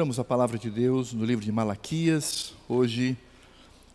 [0.00, 2.54] Abramos a palavra de Deus no livro de Malaquias.
[2.66, 3.18] Hoje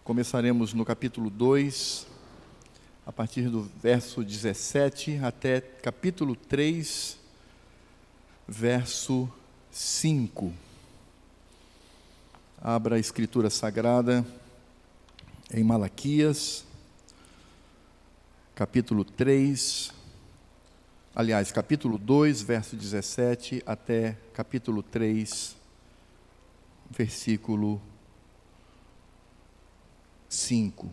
[0.04, 2.06] começaremos no capítulo 2,
[3.08, 7.18] a partir do verso 17 até capítulo 3,
[8.48, 9.28] verso
[9.72, 10.54] 5.
[12.62, 14.24] Abra a Escritura Sagrada
[15.52, 16.66] em Malaquias,
[18.54, 19.92] capítulo 3,
[21.16, 25.65] aliás, capítulo 2, verso 17 até capítulo 3,
[26.90, 27.82] versículo
[30.30, 30.90] 5.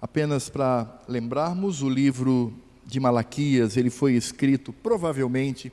[0.00, 2.52] Apenas para lembrarmos, o livro
[2.84, 5.72] de Malaquias, ele foi escrito provavelmente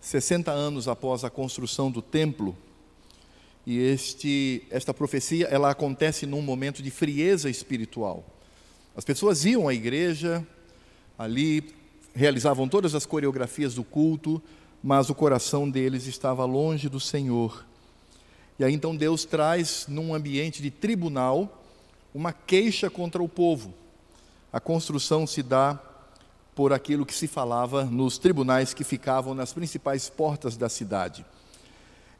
[0.00, 2.56] 60 anos após a construção do templo.
[3.64, 8.26] E este, esta profecia, ela acontece num momento de frieza espiritual.
[8.96, 10.44] As pessoas iam à igreja,
[11.16, 11.72] ali
[12.14, 14.42] realizavam todas as coreografias do culto,
[14.82, 17.64] mas o coração deles estava longe do Senhor.
[18.58, 21.62] E aí então Deus traz, num ambiente de tribunal,
[22.14, 23.72] uma queixa contra o povo.
[24.52, 25.80] A construção se dá
[26.54, 31.24] por aquilo que se falava nos tribunais que ficavam nas principais portas da cidade.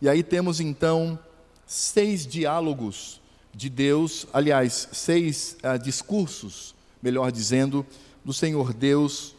[0.00, 1.18] E aí temos então
[1.66, 3.20] seis diálogos
[3.54, 7.86] de Deus, aliás, seis uh, discursos, melhor dizendo,
[8.24, 9.34] do Senhor Deus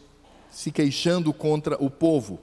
[0.50, 2.38] se queixando contra o povo.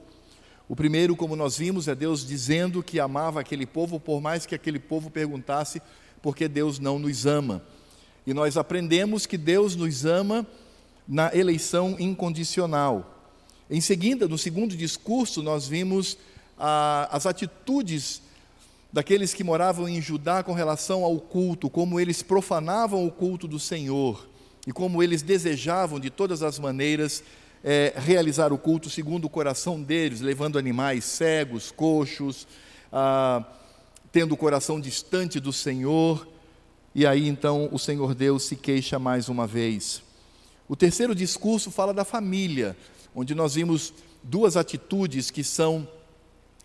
[0.72, 4.54] O primeiro, como nós vimos, é Deus dizendo que amava aquele povo, por mais que
[4.54, 5.82] aquele povo perguntasse
[6.22, 7.62] por que Deus não nos ama.
[8.26, 10.46] E nós aprendemos que Deus nos ama
[11.06, 13.22] na eleição incondicional.
[13.68, 16.16] Em seguida, no segundo discurso, nós vimos
[16.56, 18.22] as atitudes
[18.90, 23.58] daqueles que moravam em Judá com relação ao culto, como eles profanavam o culto do
[23.58, 24.26] Senhor
[24.66, 27.22] e como eles desejavam de todas as maneiras
[27.64, 32.46] é, realizar o culto segundo o coração deles, levando animais cegos, coxos,
[32.92, 33.44] ah,
[34.10, 36.26] tendo o coração distante do Senhor.
[36.94, 40.02] E aí então o Senhor Deus se queixa mais uma vez.
[40.68, 42.76] O terceiro discurso fala da família,
[43.14, 43.92] onde nós vimos
[44.22, 45.86] duas atitudes que são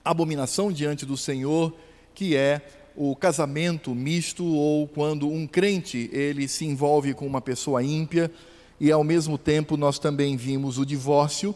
[0.03, 1.73] abominação diante do Senhor,
[2.13, 2.61] que é
[2.95, 8.31] o casamento misto ou quando um crente ele se envolve com uma pessoa ímpia
[8.79, 11.55] e ao mesmo tempo nós também vimos o divórcio,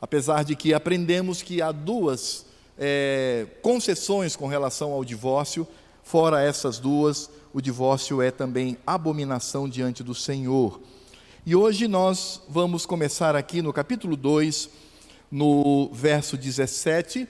[0.00, 2.46] apesar de que aprendemos que há duas
[2.78, 5.66] é, concessões com relação ao divórcio,
[6.02, 10.80] fora essas duas, o divórcio é também abominação diante do Senhor.
[11.46, 14.68] E hoje nós vamos começar aqui no capítulo 2,
[15.30, 17.28] no verso 17,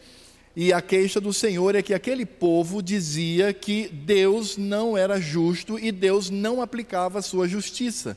[0.56, 5.78] e a queixa do Senhor é que aquele povo dizia que Deus não era justo
[5.78, 8.16] e Deus não aplicava a sua justiça.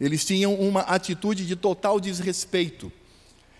[0.00, 2.90] Eles tinham uma atitude de total desrespeito.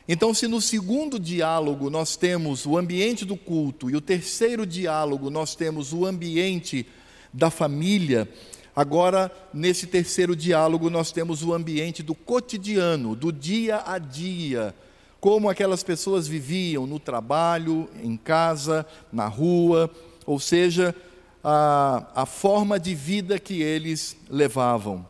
[0.08, 5.30] Então, se no segundo diálogo nós temos o ambiente do culto e o terceiro diálogo
[5.30, 6.86] nós temos o ambiente
[7.32, 8.28] da família,
[8.74, 14.74] Agora, nesse terceiro diálogo, nós temos o ambiente do cotidiano, do dia a dia,
[15.20, 19.90] como aquelas pessoas viviam no trabalho, em casa, na rua,
[20.24, 20.94] ou seja,
[21.42, 25.04] a, a forma de vida que eles levavam.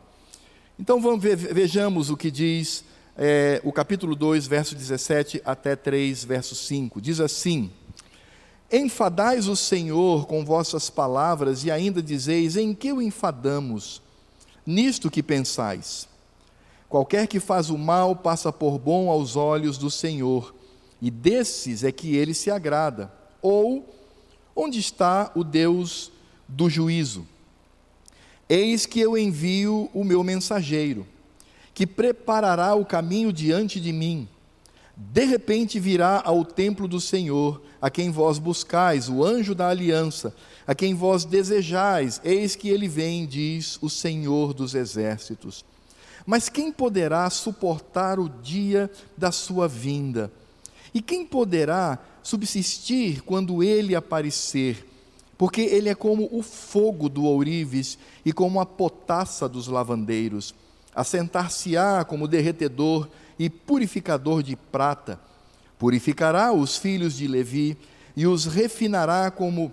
[0.80, 6.24] Então vamos ver, vejamos o que diz é, o capítulo 2, verso 17 até 3,
[6.24, 7.02] verso 5.
[7.02, 7.70] Diz assim:
[8.72, 14.00] Enfadais o Senhor com vossas palavras e ainda dizeis: Em que o enfadamos?
[14.64, 16.08] Nisto que pensais.
[16.88, 20.54] Qualquer que faz o mal passa por bom aos olhos do Senhor,
[20.98, 23.12] e desses é que ele se agrada.
[23.42, 23.86] Ou,
[24.56, 26.10] onde está o Deus
[26.48, 27.26] do juízo?
[28.50, 31.06] Eis que eu envio o meu mensageiro,
[31.72, 34.28] que preparará o caminho diante de mim.
[34.96, 40.34] De repente virá ao templo do Senhor, a quem vós buscais, o anjo da aliança,
[40.66, 45.64] a quem vós desejais, eis que ele vem, diz o Senhor dos exércitos.
[46.26, 50.28] Mas quem poderá suportar o dia da sua vinda?
[50.92, 54.90] E quem poderá subsistir quando ele aparecer?
[55.41, 60.54] Porque ele é como o fogo do ourives e como a potassa dos lavandeiros.
[60.95, 63.09] Assentar-se-á como derretedor
[63.39, 65.19] e purificador de prata.
[65.78, 67.75] Purificará os filhos de Levi
[68.15, 69.72] e os refinará como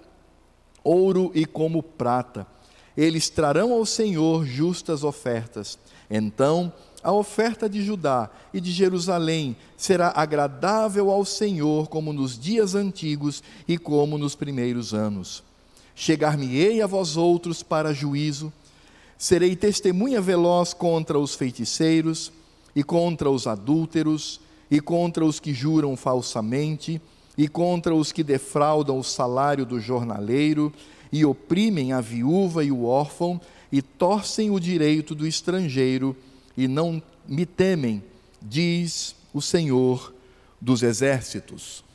[0.85, 2.47] ouro e como prata.
[2.95, 5.77] Eles trarão ao Senhor justas ofertas.
[6.09, 6.71] Então,
[7.03, 13.43] a oferta de Judá e de Jerusalém será agradável ao Senhor, como nos dias antigos
[13.67, 15.45] e como nos primeiros anos.
[15.99, 18.53] Chegar-me-ei a vós outros para juízo,
[19.17, 22.31] serei testemunha veloz contra os feiticeiros,
[22.75, 24.39] e contra os adúlteros,
[24.69, 27.01] e contra os que juram falsamente,
[27.35, 30.71] e contra os que defraudam o salário do jornaleiro,
[31.11, 33.41] e oprimem a viúva e o órfão,
[33.71, 36.15] e torcem o direito do estrangeiro,
[36.55, 38.03] e não me temem,
[38.39, 40.13] diz o Senhor
[40.61, 41.86] dos Exércitos.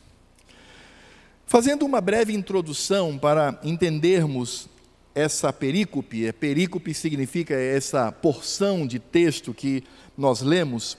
[1.52, 4.70] Fazendo uma breve introdução para entendermos
[5.14, 9.84] essa perícope, é, perícope significa essa porção de texto que
[10.16, 10.96] nós lemos.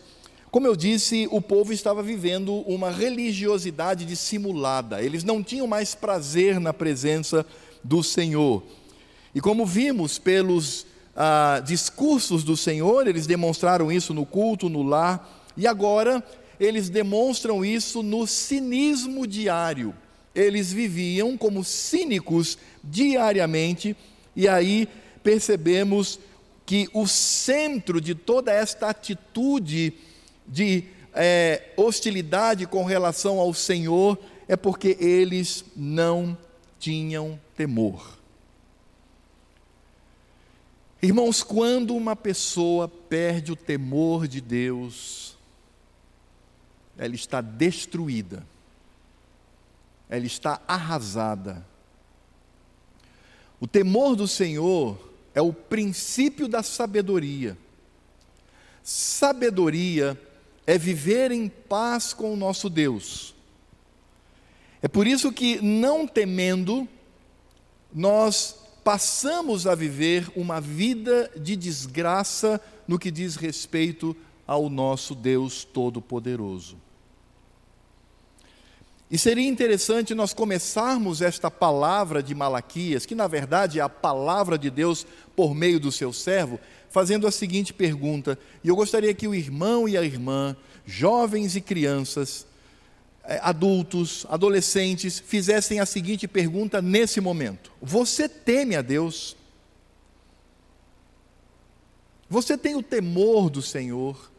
[0.52, 6.60] Como eu disse, o povo estava vivendo uma religiosidade dissimulada, eles não tinham mais prazer
[6.60, 7.44] na presença
[7.84, 8.62] do Senhor.
[9.34, 10.86] E como vimos pelos
[11.16, 16.24] ah, discursos do Senhor, eles demonstraram isso no culto, no lar, e agora
[16.60, 19.96] eles demonstram isso no cinismo diário
[20.36, 23.96] eles viviam como cínicos diariamente,
[24.36, 24.88] e aí
[25.22, 26.20] percebemos
[26.66, 29.94] que o centro de toda esta atitude
[30.48, 36.38] de é, hostilidade com relação ao Senhor é porque eles não
[36.80, 38.18] tinham temor.
[41.02, 45.38] Irmãos, quando uma pessoa perde o temor de Deus,
[46.98, 48.44] ela está destruída
[50.10, 51.66] ela está arrasada.
[53.60, 57.58] O temor do Senhor é o princípio da sabedoria.
[58.84, 60.20] Sabedoria
[60.68, 63.34] é viver em paz com o nosso Deus.
[64.82, 66.88] É por isso que, não temendo,
[67.94, 74.16] nós passamos a viver uma vida de desgraça no que diz respeito
[74.46, 76.78] ao nosso Deus Todo-Poderoso.
[79.14, 84.58] E seria interessante nós começarmos esta palavra de Malaquias, que na verdade é a palavra
[84.58, 85.06] de Deus
[85.36, 88.40] por meio do seu servo, fazendo a seguinte pergunta.
[88.64, 92.48] E eu gostaria que o irmão e a irmã, jovens e crianças,
[93.26, 99.38] eh, adultos, adolescentes, fizessem a seguinte pergunta nesse momento: Você teme a Deus?
[102.28, 104.33] Você tem o temor do Senhor?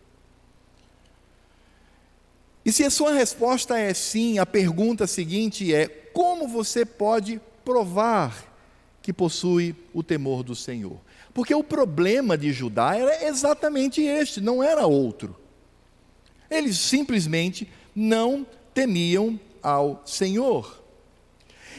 [2.65, 8.53] E se a sua resposta é sim, a pergunta seguinte é: como você pode provar
[9.03, 10.99] que possui o temor do Senhor?
[11.35, 15.37] Porque o problema de Judá era exatamente este, não era outro.
[16.51, 20.83] Eles simplesmente não temiam ao Senhor.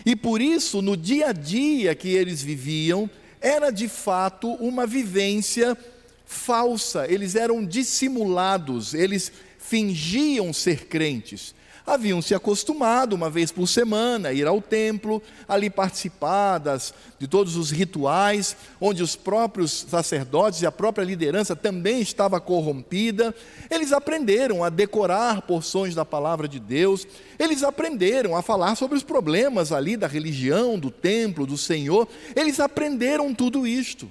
[0.05, 3.09] E por isso, no dia a dia que eles viviam,
[3.41, 5.77] era de fato uma vivência
[6.25, 9.31] falsa, eles eram dissimulados, eles
[9.67, 11.56] fingiam ser crentes.
[11.88, 17.27] Haviam se acostumado, uma vez por semana, a ir ao templo, ali participar das, de
[17.27, 23.35] todos os rituais, onde os próprios sacerdotes e a própria liderança também estava corrompida.
[23.69, 27.07] Eles aprenderam a decorar porções da palavra de Deus,
[27.38, 32.59] eles aprenderam a falar sobre os problemas ali da religião, do templo, do Senhor, eles
[32.59, 34.09] aprenderam tudo isto.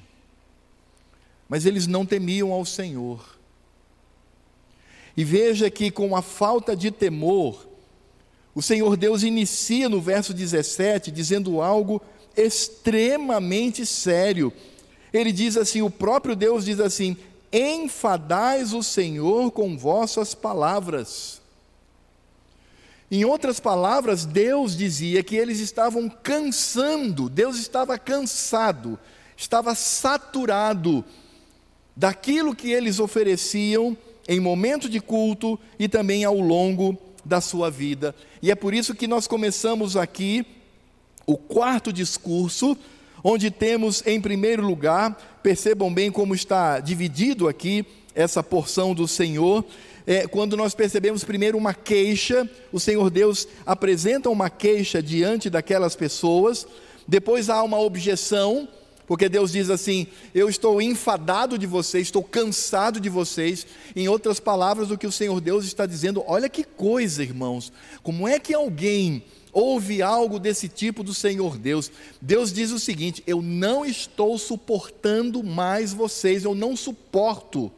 [1.48, 3.33] Mas eles não temiam ao Senhor
[5.16, 7.66] e veja que com a falta de temor,
[8.54, 12.00] o Senhor Deus inicia no verso 17 dizendo algo
[12.36, 14.52] extremamente sério.
[15.12, 17.16] Ele diz assim: o próprio Deus diz assim:
[17.52, 21.40] enfadais o Senhor com vossas palavras.
[23.10, 28.98] Em outras palavras, Deus dizia que eles estavam cansando, Deus estava cansado,
[29.36, 31.04] estava saturado
[31.94, 33.96] daquilo que eles ofereciam
[34.28, 38.14] em momento de culto e também ao longo da sua vida.
[38.42, 40.44] E é por isso que nós começamos aqui
[41.26, 42.76] o quarto discurso,
[43.22, 49.64] onde temos em primeiro lugar, percebam bem como está dividido aqui essa porção do Senhor.
[50.06, 55.96] É, quando nós percebemos primeiro uma queixa, o Senhor Deus apresenta uma queixa diante daquelas
[55.96, 56.66] pessoas,
[57.08, 58.68] depois há uma objeção,
[59.06, 63.66] porque Deus diz assim: Eu estou enfadado de vocês, estou cansado de vocês.
[63.94, 67.72] Em outras palavras, o que o Senhor Deus está dizendo: Olha que coisa, irmãos.
[68.02, 71.90] Como é que alguém ouve algo desse tipo do Senhor Deus?
[72.20, 77.70] Deus diz o seguinte: Eu não estou suportando mais vocês, eu não suporto.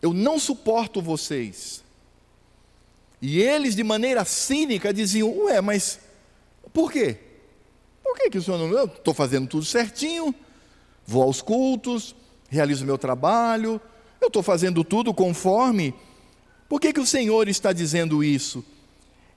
[0.00, 1.82] Eu não suporto vocês.
[3.20, 6.00] E eles, de maneira cínica, diziam: Ué, mas
[6.72, 7.18] por quê?
[8.04, 8.68] Por que, que o senhor não.
[8.68, 10.34] Eu estou fazendo tudo certinho,
[11.06, 12.14] vou aos cultos,
[12.48, 13.80] realizo meu trabalho,
[14.20, 15.94] eu estou fazendo tudo conforme.
[16.68, 18.64] Por que, que o Senhor está dizendo isso?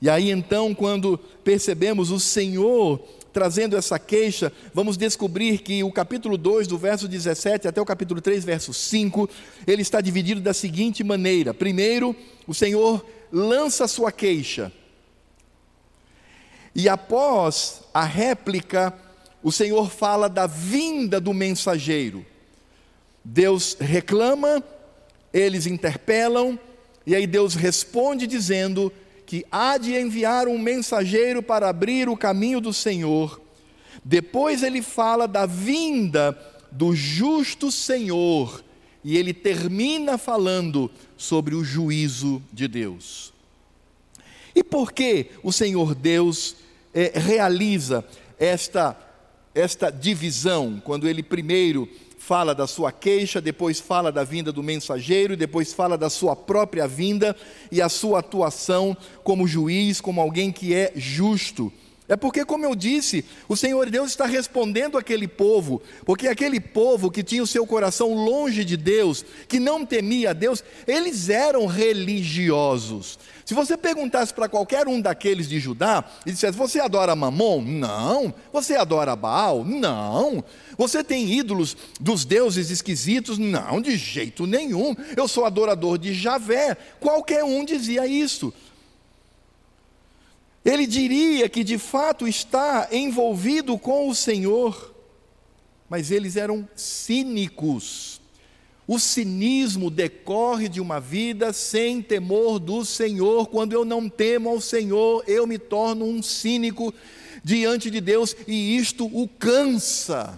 [0.02, 3.00] E aí então, quando percebemos o Senhor
[3.34, 8.22] trazendo essa queixa, vamos descobrir que o capítulo 2, do verso 17 até o capítulo
[8.22, 9.30] 3, verso 5,
[9.66, 12.16] ele está dividido da seguinte maneira: primeiro,
[12.48, 14.72] o Senhor lança a sua queixa,
[16.78, 18.94] E após a réplica,
[19.42, 22.24] o Senhor fala da vinda do mensageiro.
[23.26, 24.64] Deus reclama,
[25.34, 26.58] eles interpelam,
[27.04, 28.94] e aí Deus responde dizendo
[29.26, 33.42] que há de enviar um mensageiro para abrir o caminho do Senhor.
[34.06, 36.38] Depois ele fala da vinda
[36.72, 38.64] do justo Senhor,
[39.04, 43.34] e ele termina falando sobre o juízo de Deus.
[44.54, 46.67] E por que o Senhor Deus
[46.98, 48.04] é, realiza
[48.40, 48.98] esta,
[49.54, 51.88] esta divisão, quando ele primeiro
[52.18, 56.88] fala da sua queixa, depois fala da vinda do mensageiro, depois fala da sua própria
[56.88, 57.36] vinda
[57.72, 61.72] e a sua atuação como juiz, como alguém que é justo.
[62.10, 67.12] É porque, como eu disse, o Senhor Deus está respondendo aquele povo, porque aquele povo
[67.12, 71.66] que tinha o seu coração longe de Deus, que não temia a Deus, eles eram
[71.66, 73.20] religiosos.
[73.44, 77.62] Se você perguntasse para qualquer um daqueles de Judá e dissesse: Você adora Mamon?
[77.62, 78.34] Não.
[78.54, 79.66] Você adora Baal?
[79.66, 80.44] Não.
[80.78, 83.38] Você tem ídolos dos deuses esquisitos?
[83.38, 84.96] Não, de jeito nenhum.
[85.16, 86.76] Eu sou adorador de Javé.
[87.00, 88.54] Qualquer um dizia isso.
[90.68, 94.94] Ele diria que de fato está envolvido com o Senhor,
[95.90, 98.20] mas eles eram cínicos.
[98.86, 103.48] O cinismo decorre de uma vida sem temor do Senhor.
[103.48, 106.94] Quando eu não temo ao Senhor, eu me torno um cínico
[107.42, 110.38] diante de Deus e isto o cansa.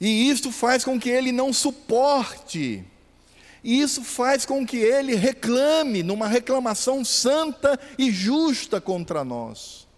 [0.00, 2.84] E isto faz com que ele não suporte.
[3.66, 9.88] E isso faz com que ele reclame numa reclamação santa e justa contra nós.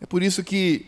[0.00, 0.86] É por isso que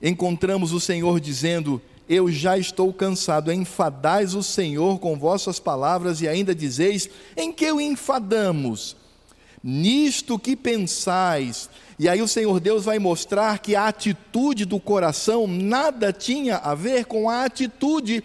[0.00, 6.28] encontramos o Senhor dizendo: Eu já estou cansado, enfadais o Senhor com vossas palavras e
[6.28, 8.96] ainda dizeis: Em que o enfadamos?
[9.60, 11.68] Nisto que pensais.
[11.98, 16.76] E aí o Senhor Deus vai mostrar que a atitude do coração nada tinha a
[16.76, 18.22] ver com a atitude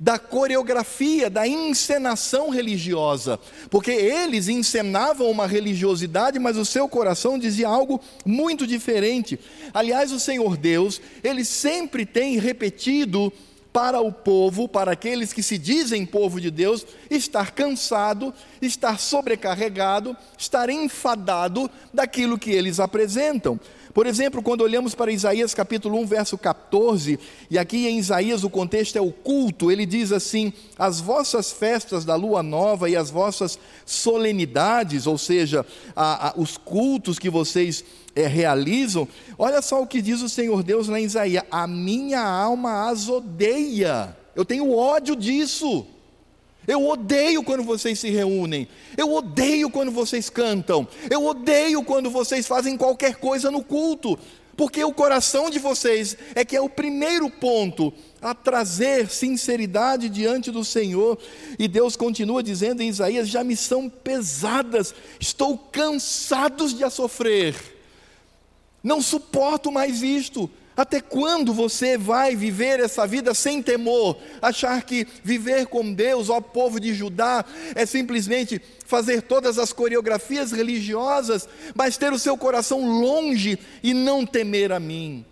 [0.00, 3.38] da coreografia, da encenação religiosa,
[3.68, 9.38] porque eles encenavam uma religiosidade, mas o seu coração dizia algo muito diferente.
[9.74, 13.32] Aliás, o Senhor Deus, ele sempre tem repetido
[13.72, 20.16] para o povo, para aqueles que se dizem povo de Deus, estar cansado, estar sobrecarregado,
[20.36, 23.60] estar enfadado daquilo que eles apresentam.
[23.98, 27.18] Por exemplo, quando olhamos para Isaías capítulo 1, verso 14,
[27.50, 32.04] e aqui em Isaías o contexto é o culto, ele diz assim: As vossas festas
[32.04, 37.84] da lua nova e as vossas solenidades, ou seja, a, a, os cultos que vocês
[38.14, 42.88] é, realizam, olha só o que diz o Senhor Deus em Isaías: A minha alma
[42.88, 45.84] as odeia, eu tenho ódio disso.
[46.68, 48.68] Eu odeio quando vocês se reúnem.
[48.94, 50.86] Eu odeio quando vocês cantam.
[51.10, 54.18] Eu odeio quando vocês fazem qualquer coisa no culto.
[54.54, 60.50] Porque o coração de vocês é que é o primeiro ponto a trazer sinceridade diante
[60.50, 61.18] do Senhor.
[61.58, 67.54] E Deus continua dizendo em Isaías: já me são pesadas, estou cansados de a sofrer.
[68.82, 70.50] Não suporto mais isto.
[70.78, 74.16] Até quando você vai viver essa vida sem temor?
[74.40, 77.44] Achar que viver com Deus, ó povo de Judá,
[77.74, 84.24] é simplesmente fazer todas as coreografias religiosas, mas ter o seu coração longe e não
[84.24, 85.26] temer a mim.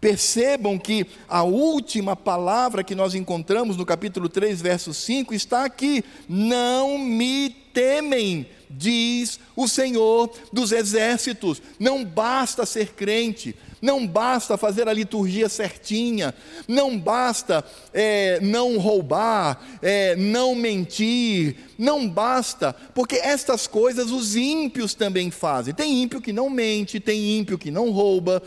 [0.00, 6.04] Percebam que a última palavra que nós encontramos no capítulo 3, verso 5 está aqui:
[6.28, 11.62] não me temem diz o Senhor dos exércitos.
[11.78, 16.34] Não basta ser crente, não basta fazer a liturgia certinha,
[16.66, 24.94] não basta é, não roubar, é, não mentir, não basta, porque estas coisas os ímpios
[24.94, 25.74] também fazem.
[25.74, 28.42] Tem ímpio que não mente, tem ímpio que não rouba,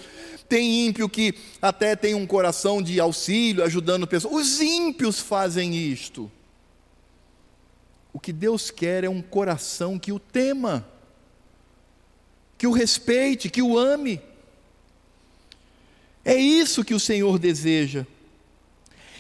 [0.49, 4.33] tem ímpio que até tem um coração de auxílio, ajudando pessoas.
[4.33, 6.29] Os ímpios fazem isto.
[8.13, 10.85] O que Deus quer é um coração que o tema,
[12.57, 14.21] que o respeite, que o ame.
[16.23, 18.05] É isso que o Senhor deseja.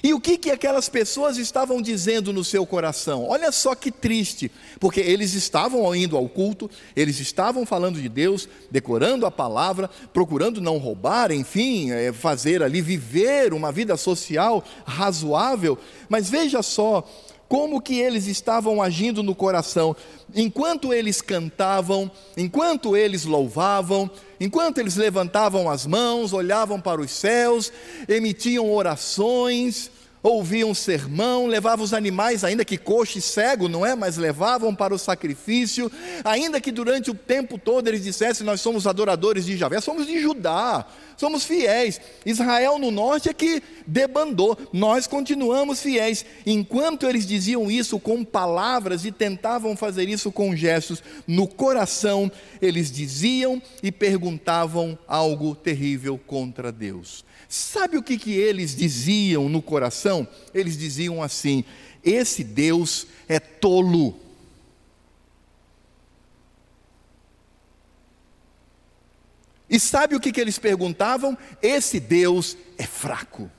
[0.03, 3.27] E o que, que aquelas pessoas estavam dizendo no seu coração?
[3.27, 8.49] Olha só que triste, porque eles estavam indo ao culto, eles estavam falando de Deus,
[8.71, 15.77] decorando a palavra, procurando não roubar, enfim, é, fazer ali, viver uma vida social razoável,
[16.09, 17.07] mas veja só,
[17.51, 19.93] como que eles estavam agindo no coração,
[20.33, 27.69] enquanto eles cantavam, enquanto eles louvavam, enquanto eles levantavam as mãos, olhavam para os céus,
[28.07, 29.91] emitiam orações,
[30.23, 33.95] ouviam sermão, levavam os animais, ainda que coxo e cego, não é?
[33.95, 35.91] Mas levavam para o sacrifício,
[36.23, 40.19] ainda que durante o tempo todo eles dissessem: Nós somos adoradores de Javé, somos de
[40.19, 40.85] Judá,
[41.17, 41.99] somos fiéis.
[42.25, 46.23] Israel no norte é que debandou, nós continuamos fiéis.
[46.45, 52.91] Enquanto eles diziam isso com palavras e tentavam fazer isso com gestos, no coração eles
[52.91, 57.25] diziam e perguntavam algo terrível contra Deus.
[57.51, 60.25] Sabe o que, que eles diziam no coração?
[60.53, 61.65] Eles diziam assim:
[62.01, 64.17] esse Deus é tolo.
[69.69, 71.37] E sabe o que, que eles perguntavam?
[71.61, 73.51] Esse Deus é fraco.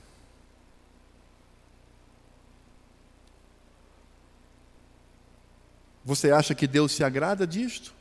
[6.03, 7.93] Você acha que Deus se agrada disto?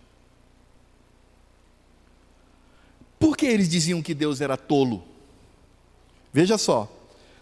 [3.18, 5.11] Por que eles diziam que Deus era tolo?
[6.32, 6.90] Veja só,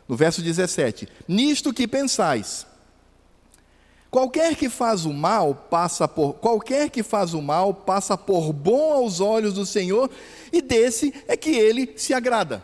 [0.08, 2.66] no verso 17: Nisto que pensais,
[4.10, 8.92] qualquer que faz o mal passa por qualquer que faz o mal passa por bom
[8.92, 10.10] aos olhos do Senhor,
[10.52, 12.62] e desse é que ele se agrada.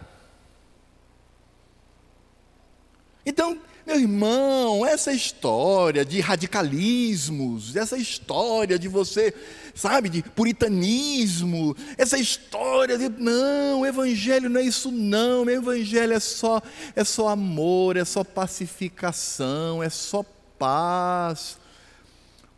[3.24, 9.32] Então, meu irmão, essa história de radicalismos, essa história de você,
[9.76, 16.14] sabe, de puritanismo, essa história de não, o evangelho não é isso não, o evangelho
[16.14, 16.60] é só
[16.96, 20.24] é só amor, é só pacificação, é só
[20.58, 21.56] paz.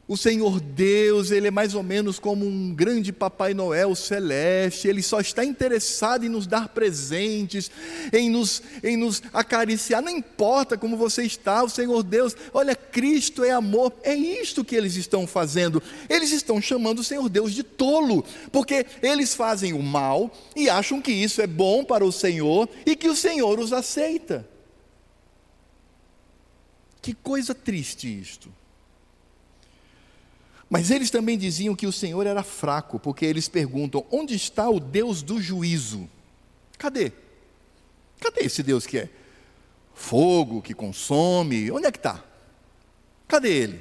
[0.08, 5.02] O Senhor Deus, Ele é mais ou menos como um grande Papai Noel celeste, Ele
[5.02, 7.70] só está interessado em nos dar presentes,
[8.10, 13.44] em nos, em nos acariciar, não importa como você está, o Senhor Deus, olha, Cristo
[13.44, 17.62] é amor, é isto que eles estão fazendo, eles estão chamando o Senhor Deus de
[17.62, 22.66] tolo, porque eles fazem o mal e acham que isso é bom para o Senhor
[22.86, 24.49] e que o Senhor os aceita.
[27.02, 28.57] Que coisa triste isto.
[30.71, 34.78] Mas eles também diziam que o Senhor era fraco, porque eles perguntam: onde está o
[34.78, 36.09] Deus do juízo?
[36.76, 37.13] Cadê?
[38.21, 39.09] Cadê esse Deus que é
[39.95, 41.71] fogo, que consome?
[41.71, 42.23] Onde é que está?
[43.26, 43.81] Cadê ele?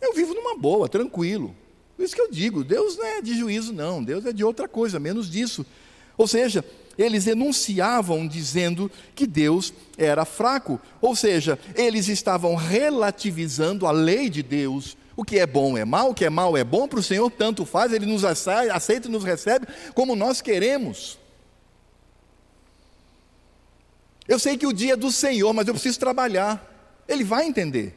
[0.00, 1.54] Eu vivo numa boa, tranquilo.
[1.96, 4.68] Por isso que eu digo: Deus não é de juízo, não, Deus é de outra
[4.68, 5.64] coisa, menos disso.
[6.18, 6.62] Ou seja,
[6.98, 14.42] eles enunciavam dizendo que Deus era fraco, ou seja, eles estavam relativizando a lei de
[14.42, 17.02] Deus o que é bom é mal, o que é mal é bom, para o
[17.02, 21.18] Senhor tanto faz, Ele nos aceita e nos recebe como nós queremos.
[24.26, 27.04] Eu sei que o dia é do Senhor, mas eu preciso trabalhar.
[27.06, 27.94] Ele vai entender.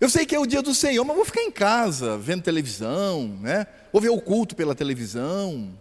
[0.00, 3.28] Eu sei que é o dia do Senhor, mas vou ficar em casa vendo televisão,
[3.40, 3.64] né?
[3.92, 5.72] Vou ver o culto pela televisão.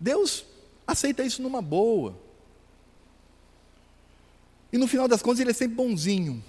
[0.00, 0.44] Deus
[0.84, 2.18] aceita isso numa boa.
[4.72, 6.42] E no final das contas, Ele é sempre bonzinho.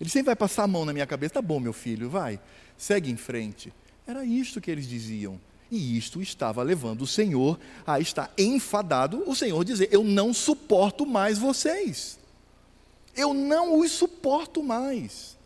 [0.00, 1.34] Ele sempre vai passar a mão na minha cabeça.
[1.34, 2.40] Tá bom, meu filho, vai,
[2.76, 3.72] segue em frente.
[4.06, 5.40] Era isto que eles diziam.
[5.70, 11.06] E isto estava levando o Senhor a estar enfadado, o Senhor dizer: Eu não suporto
[11.06, 12.18] mais vocês.
[13.16, 15.36] Eu não os suporto mais.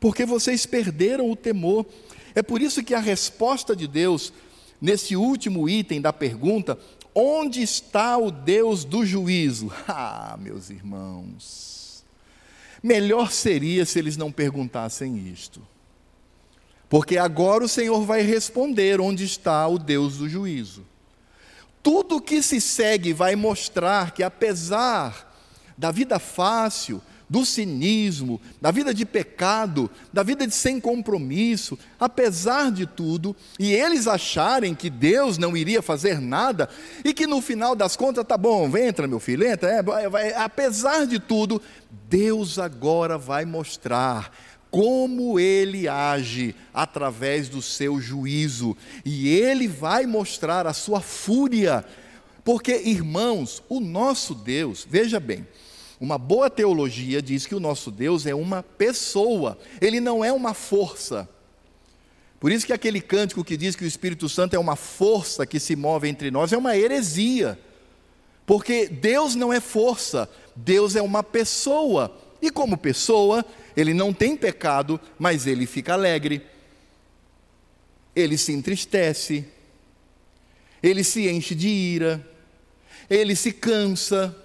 [0.00, 1.86] Porque vocês perderam o temor.
[2.34, 4.32] É por isso que a resposta de Deus,
[4.80, 6.78] nesse último item da pergunta,
[7.14, 9.70] onde está o Deus do juízo?
[9.86, 11.81] Ah, meus irmãos.
[12.82, 15.62] Melhor seria se eles não perguntassem isto.
[16.88, 20.84] Porque agora o Senhor vai responder onde está o Deus do juízo.
[21.82, 25.32] Tudo que se segue vai mostrar que, apesar
[25.76, 27.00] da vida fácil,
[27.32, 33.72] do cinismo, da vida de pecado, da vida de sem compromisso, apesar de tudo, e
[33.72, 36.68] eles acharem que Deus não iria fazer nada
[37.02, 41.06] e que no final das contas, tá bom, entra meu filho, entra, é, vai, apesar
[41.06, 41.62] de tudo,
[42.06, 44.30] Deus agora vai mostrar
[44.70, 51.82] como ele age através do seu juízo, e ele vai mostrar a sua fúria,
[52.44, 55.46] porque irmãos, o nosso Deus, veja bem,
[56.02, 60.52] uma boa teologia diz que o nosso Deus é uma pessoa, ele não é uma
[60.52, 61.28] força.
[62.40, 65.60] Por isso que aquele cântico que diz que o Espírito Santo é uma força que
[65.60, 67.56] se move entre nós é uma heresia.
[68.44, 72.12] Porque Deus não é força, Deus é uma pessoa.
[72.42, 73.44] E como pessoa,
[73.76, 76.44] ele não tem pecado, mas ele fica alegre.
[78.16, 79.44] Ele se entristece.
[80.82, 82.28] Ele se enche de ira.
[83.08, 84.36] Ele se cansa.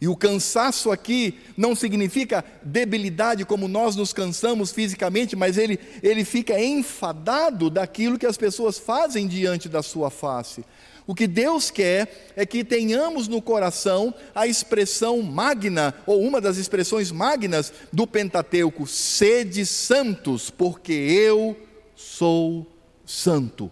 [0.00, 6.24] E o cansaço aqui não significa debilidade como nós nos cansamos fisicamente, mas ele, ele
[6.24, 10.64] fica enfadado daquilo que as pessoas fazem diante da sua face.
[11.06, 16.56] O que Deus quer é que tenhamos no coração a expressão magna, ou uma das
[16.56, 21.56] expressões magnas do Pentateuco: sede santos, porque eu
[21.94, 22.66] sou
[23.04, 23.70] santo.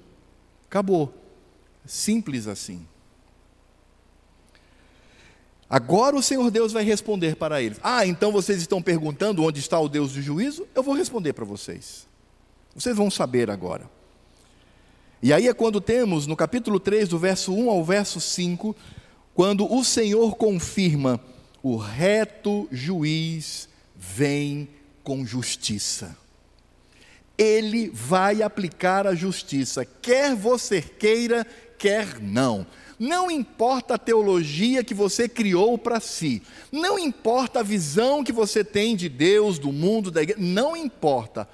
[0.68, 1.14] Acabou.
[1.86, 2.86] Simples assim.
[5.70, 7.78] Agora o Senhor Deus vai responder para eles.
[7.82, 10.66] Ah, então vocês estão perguntando onde está o Deus do juízo?
[10.74, 12.06] Eu vou responder para vocês.
[12.74, 13.90] Vocês vão saber agora.
[15.22, 18.74] E aí é quando temos no capítulo 3, do verso 1 ao verso 5,
[19.34, 21.20] quando o Senhor confirma:
[21.62, 24.68] o reto juiz vem
[25.02, 26.16] com justiça.
[27.36, 32.66] Ele vai aplicar a justiça, quer você queira, quer não.
[32.98, 38.64] Não importa a teologia que você criou para si, não importa a visão que você
[38.64, 41.48] tem de Deus, do mundo, da igreja, não importa.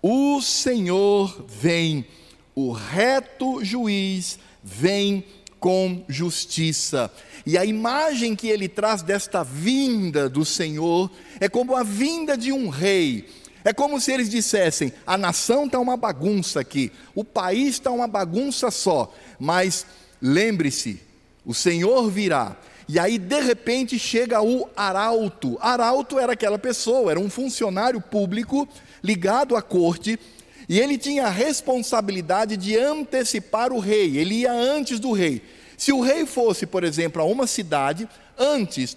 [0.00, 2.06] O Senhor vem,
[2.54, 5.24] o reto juiz vem
[5.58, 7.10] com justiça.
[7.46, 12.52] E a imagem que ele traz desta vinda do Senhor é como a vinda de
[12.52, 13.28] um rei.
[13.64, 18.06] É como se eles dissessem: a nação está uma bagunça aqui, o país está uma
[18.06, 19.86] bagunça só, mas
[20.24, 20.98] lembre-se,
[21.44, 22.56] o Senhor virá.
[22.88, 25.58] E aí, de repente, chega o arauto.
[25.60, 28.66] Arauto era aquela pessoa, era um funcionário público
[29.02, 30.18] ligado à corte,
[30.66, 35.42] e ele tinha a responsabilidade de antecipar o rei, ele ia antes do rei.
[35.76, 38.08] Se o rei fosse, por exemplo, a uma cidade,
[38.38, 38.96] antes,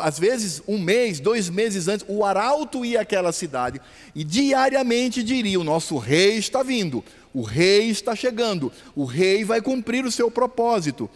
[0.00, 3.80] às vezes um mês, dois meses antes, o arauto ia àquela cidade
[4.14, 7.02] e diariamente diria: O nosso rei está vindo,
[7.38, 11.08] o rei está chegando, o rei vai cumprir o seu propósito.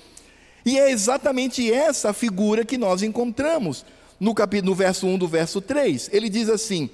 [0.65, 3.85] E é exatamente essa figura que nós encontramos
[4.21, 6.11] no capítulo no verso 1 do verso 3.
[6.13, 6.89] Ele diz assim: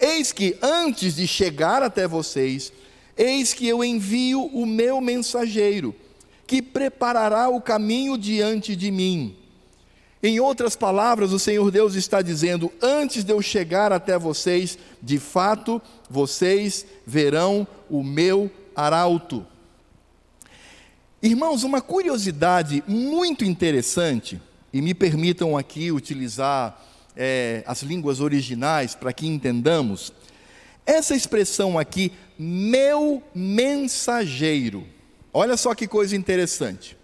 [0.00, 2.72] Eis que antes de chegar até vocês,
[3.16, 5.94] eis que eu envio o meu mensageiro,
[6.44, 9.36] que preparará o caminho diante de mim.
[10.20, 15.20] Em outras palavras, o Senhor Deus está dizendo: antes de eu chegar até vocês, de
[15.20, 19.46] fato, vocês verão o meu arauto.
[21.22, 24.40] Irmãos, uma curiosidade muito interessante,
[24.72, 26.80] e me permitam aqui utilizar
[27.16, 30.12] é, as línguas originais para que entendamos,
[30.84, 34.86] essa expressão aqui, meu mensageiro,
[35.32, 36.96] olha só que coisa interessante.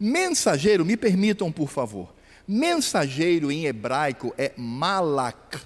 [0.00, 2.14] Mensageiro, me permitam por favor,
[2.46, 5.60] mensageiro em hebraico é malak,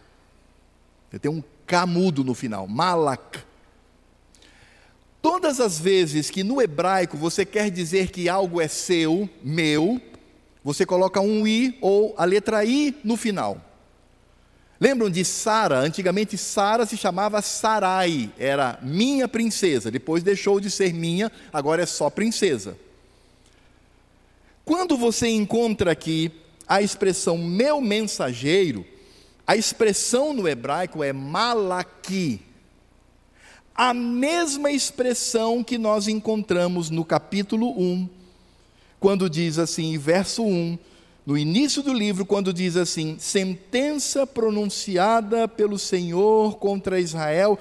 [1.20, 3.49] tem um camudo no final, malak.
[5.22, 10.00] Todas as vezes que no hebraico você quer dizer que algo é seu, meu,
[10.64, 13.60] você coloca um i ou a letra i no final.
[14.80, 15.78] Lembram de Sara?
[15.78, 21.86] Antigamente Sara se chamava Sarai, era minha princesa, depois deixou de ser minha, agora é
[21.86, 22.78] só princesa.
[24.64, 26.32] Quando você encontra aqui
[26.66, 28.86] a expressão meu mensageiro,
[29.46, 32.40] a expressão no hebraico é malaki
[33.74, 38.08] a mesma expressão que nós encontramos no capítulo 1,
[38.98, 40.78] quando diz assim, verso 1,
[41.24, 47.58] no início do livro, quando diz assim: sentença pronunciada pelo Senhor contra Israel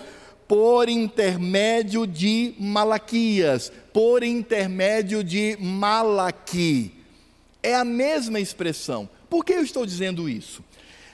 [0.48, 6.91] por intermédio de Malaquias, por intermédio de Malaqui.
[7.62, 9.08] É a mesma expressão.
[9.30, 10.63] Por que eu estou dizendo isso?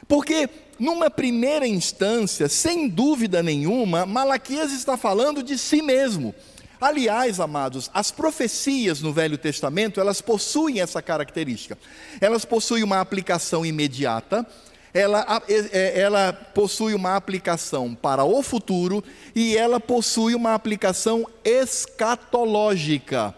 [0.08, 0.48] Porque,
[0.80, 6.36] numa primeira instância, sem dúvida nenhuma, Malaquias está falando de si mesmo.
[6.80, 11.78] Aliás, amados, as profecias no Velho Testamento, elas possuem essa característica.
[12.20, 14.46] Elas possuem uma aplicação imediata,
[14.94, 19.04] ela, é, ela possui uma aplicação para o futuro
[19.36, 23.36] e ela possui uma aplicação escatológica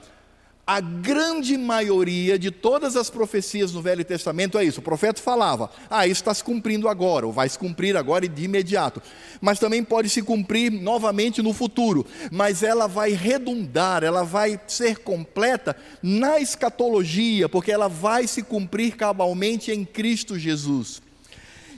[0.67, 4.81] a grande maioria de todas as profecias no Velho Testamento é isso.
[4.81, 8.27] O profeta falava, ah, isso está se cumprindo agora, ou vai se cumprir agora e
[8.27, 9.01] de imediato.
[9.39, 12.05] Mas também pode se cumprir novamente no futuro.
[12.29, 18.97] Mas ela vai redundar, ela vai ser completa na escatologia, porque ela vai se cumprir
[18.97, 21.01] cabalmente em Cristo Jesus.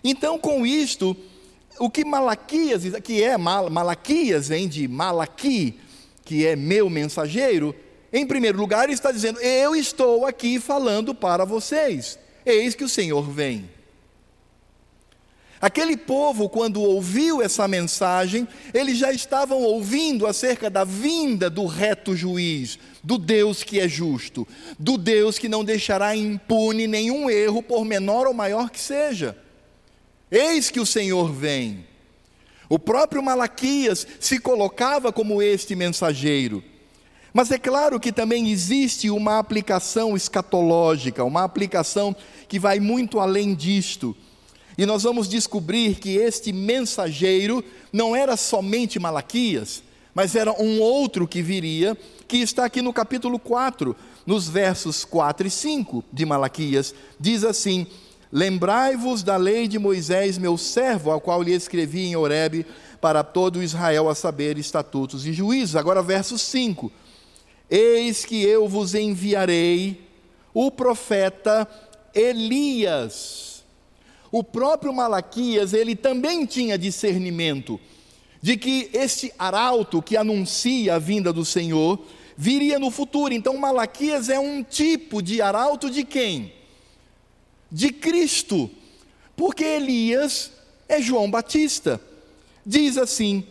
[0.03, 1.15] Então, com isto,
[1.77, 5.79] o que Malaquias, que é Malaquias, vem de Malaqui,
[6.25, 7.75] que é meu mensageiro,
[8.11, 12.89] em primeiro lugar, ele está dizendo: Eu estou aqui falando para vocês, eis que o
[12.89, 13.69] Senhor vem.
[15.61, 22.15] Aquele povo, quando ouviu essa mensagem, eles já estavam ouvindo acerca da vinda do reto
[22.15, 24.47] juiz, do Deus que é justo,
[24.79, 29.37] do Deus que não deixará impune nenhum erro, por menor ou maior que seja.
[30.31, 31.85] Eis que o Senhor vem.
[32.69, 36.63] O próprio Malaquias se colocava como este mensageiro.
[37.33, 42.15] Mas é claro que também existe uma aplicação escatológica, uma aplicação
[42.47, 44.15] que vai muito além disto.
[44.77, 49.83] E nós vamos descobrir que este mensageiro não era somente Malaquias,
[50.15, 55.47] mas era um outro que viria, que está aqui no capítulo 4, nos versos 4
[55.47, 56.95] e 5 de Malaquias.
[57.19, 57.85] Diz assim:
[58.31, 62.65] Lembrai-vos da lei de Moisés, meu servo, ao qual lhe escrevi em Horebe,
[63.01, 65.75] para todo Israel a saber estatutos e juízos.
[65.75, 66.91] Agora, verso 5:
[67.69, 70.01] Eis que eu vos enviarei
[70.53, 71.67] o profeta
[72.13, 73.63] Elias.
[74.31, 77.79] O próprio Malaquias, ele também tinha discernimento
[78.41, 81.99] de que este arauto que anuncia a vinda do Senhor
[82.37, 83.33] viria no futuro.
[83.33, 86.53] Então, Malaquias é um tipo de arauto de quem?
[87.71, 88.69] de Cristo,
[89.35, 90.51] porque Elias
[90.87, 92.01] é João Batista.
[92.65, 93.45] Diz assim: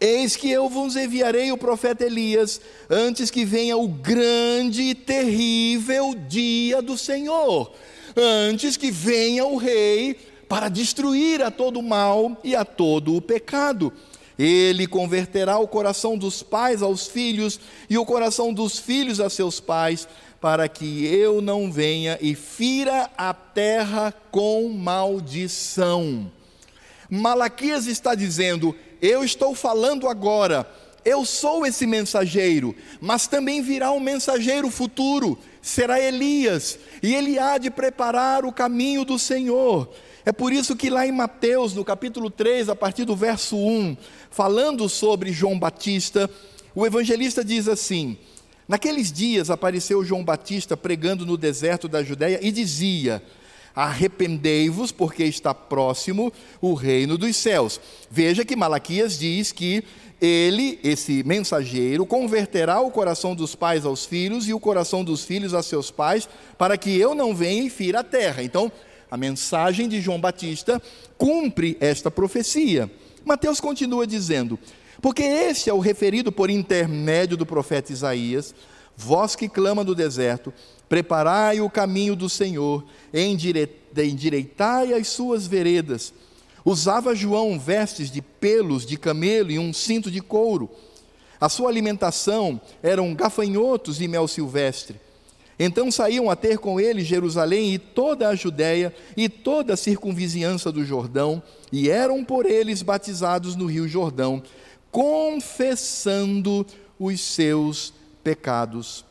[0.00, 6.14] Eis que eu vos enviarei o profeta Elias, antes que venha o grande e terrível
[6.28, 7.72] dia do Senhor,
[8.16, 10.16] antes que venha o rei
[10.48, 13.92] para destruir a todo o mal e a todo o pecado.
[14.38, 17.58] Ele converterá o coração dos pais aos filhos
[17.90, 20.06] e o coração dos filhos a seus pais,
[20.40, 26.30] para que eu não venha e fira a terra com maldição.
[27.10, 30.68] Malaquias está dizendo: Eu estou falando agora,
[31.04, 37.58] eu sou esse mensageiro, mas também virá um mensageiro futuro, será Elias, e ele há
[37.58, 39.88] de preparar o caminho do Senhor.
[40.24, 43.96] É por isso que lá em Mateus, no capítulo 3, a partir do verso 1,
[44.30, 46.28] falando sobre João Batista,
[46.74, 48.18] o evangelista diz assim:
[48.68, 53.22] Naqueles dias apareceu João Batista pregando no deserto da Judéia e dizia:
[53.80, 57.80] Arrependei-vos, porque está próximo o reino dos céus.
[58.10, 59.84] Veja que Malaquias diz que
[60.20, 65.54] ele, esse mensageiro, converterá o coração dos pais aos filhos e o coração dos filhos
[65.54, 68.42] a seus pais, para que eu não venha e fira a terra.
[68.42, 68.72] Então,
[69.08, 70.82] a mensagem de João Batista
[71.16, 72.90] cumpre esta profecia.
[73.24, 74.58] Mateus continua dizendo:
[75.00, 78.52] porque este é o referido por intermédio do profeta Isaías,
[78.96, 80.52] vós que clama no deserto,
[80.88, 86.12] preparai o caminho do Senhor, endireitai as suas veredas.
[86.64, 90.70] Usava João vestes de pelos de camelo e um cinto de couro.
[91.40, 94.96] A sua alimentação eram gafanhotos e mel silvestre.
[95.58, 100.70] Então saíam a ter com ele Jerusalém e toda a Judéia e toda a circunvizinhança
[100.70, 104.42] do Jordão, e eram por eles batizados no rio Jordão,
[104.90, 106.64] confessando
[106.98, 109.07] os seus pecados.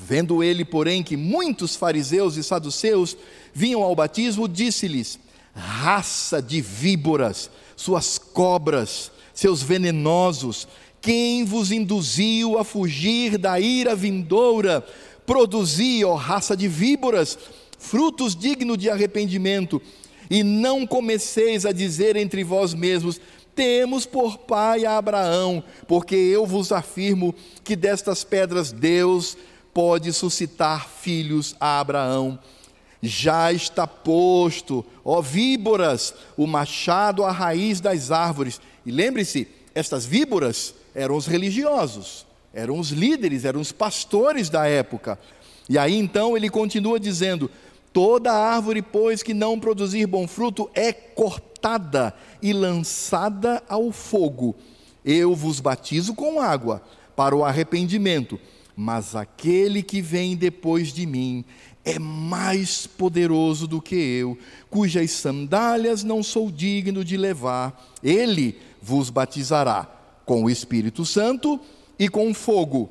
[0.00, 3.16] Vendo ele, porém, que muitos fariseus e saduceus
[3.52, 5.18] vinham ao batismo, disse-lhes:
[5.52, 10.68] Raça de víboras, suas cobras, seus venenosos,
[11.00, 14.86] quem vos induziu a fugir da ira vindoura?
[15.26, 17.36] Produzi, ó raça de víboras,
[17.76, 19.82] frutos dignos de arrependimento,
[20.30, 23.20] e não comeceis a dizer entre vós mesmos:
[23.52, 27.34] temos por pai a Abraão, porque eu vos afirmo
[27.64, 29.36] que destas pedras Deus
[29.78, 32.36] pode suscitar filhos a Abraão.
[33.00, 38.60] Já está posto, ó víboras, o machado à raiz das árvores.
[38.84, 45.16] E lembre-se, estas víboras eram os religiosos, eram os líderes, eram os pastores da época.
[45.68, 47.48] E aí então ele continua dizendo:
[47.92, 52.12] Toda árvore, pois, que não produzir bom fruto é cortada
[52.42, 54.56] e lançada ao fogo.
[55.04, 56.82] Eu vos batizo com água
[57.14, 58.40] para o arrependimento,
[58.80, 61.44] mas aquele que vem depois de mim
[61.84, 64.38] é mais poderoso do que eu,
[64.70, 67.92] cujas sandálias não sou digno de levar.
[68.04, 69.84] Ele vos batizará
[70.24, 71.58] com o Espírito Santo
[71.98, 72.88] e com fogo.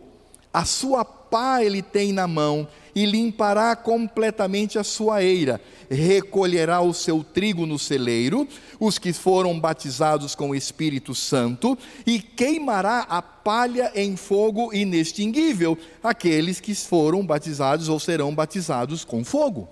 [0.54, 2.68] A sua pá ele tem na mão
[2.98, 8.48] e limpará completamente a sua eira, recolherá o seu trigo no celeiro,
[8.80, 15.78] os que foram batizados com o Espírito Santo, e queimará a palha em fogo inextinguível,
[16.02, 19.70] aqueles que foram batizados ou serão batizados com fogo.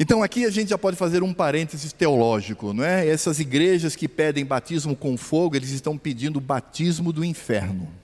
[0.00, 3.06] Então aqui a gente já pode fazer um parênteses teológico, não é?
[3.06, 8.02] Essas igrejas que pedem batismo com fogo, eles estão pedindo batismo do inferno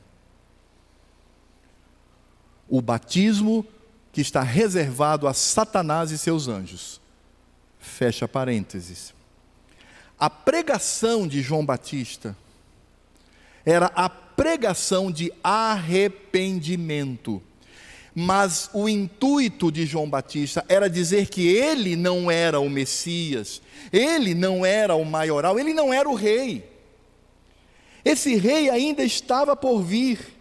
[2.70, 3.66] o batismo
[4.12, 7.00] que está reservado a Satanás e seus anjos.
[7.78, 9.12] Fecha parênteses.
[10.18, 12.36] A pregação de João Batista
[13.64, 17.42] era a pregação de arrependimento.
[18.14, 24.34] Mas o intuito de João Batista era dizer que ele não era o Messias, ele
[24.34, 26.68] não era o maioral, ele não era o rei.
[28.04, 30.39] Esse rei ainda estava por vir.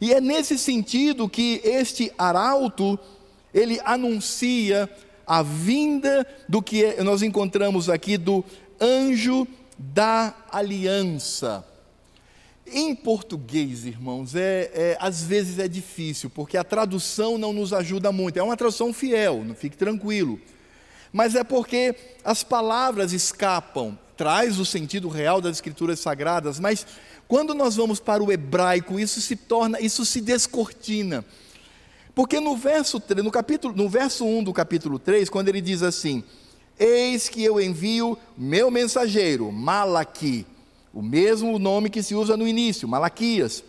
[0.00, 2.98] E é nesse sentido que este arauto,
[3.52, 4.88] ele anuncia
[5.26, 8.44] a vinda do que nós encontramos aqui do
[8.80, 11.64] anjo da aliança.
[12.66, 18.12] Em português, irmãos, é, é, às vezes é difícil, porque a tradução não nos ajuda
[18.12, 18.38] muito.
[18.38, 20.38] É uma tradução fiel, não fique tranquilo.
[21.12, 26.84] Mas é porque as palavras escapam, traz o sentido real das escrituras sagradas, mas
[27.28, 31.24] quando nós vamos para o hebraico, isso se torna, isso se descortina.
[32.16, 36.24] Porque no verso, no capítulo, no verso 1 do capítulo 3, quando ele diz assim:
[36.76, 40.44] Eis que eu envio meu mensageiro, Malaqui,
[40.92, 43.62] o mesmo nome que se usa no início, Malaquias,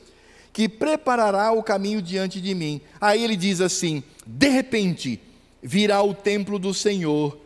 [0.51, 2.81] que preparará o caminho diante de mim.
[2.99, 5.21] Aí ele diz assim: De repente
[5.61, 7.37] virá o templo do Senhor,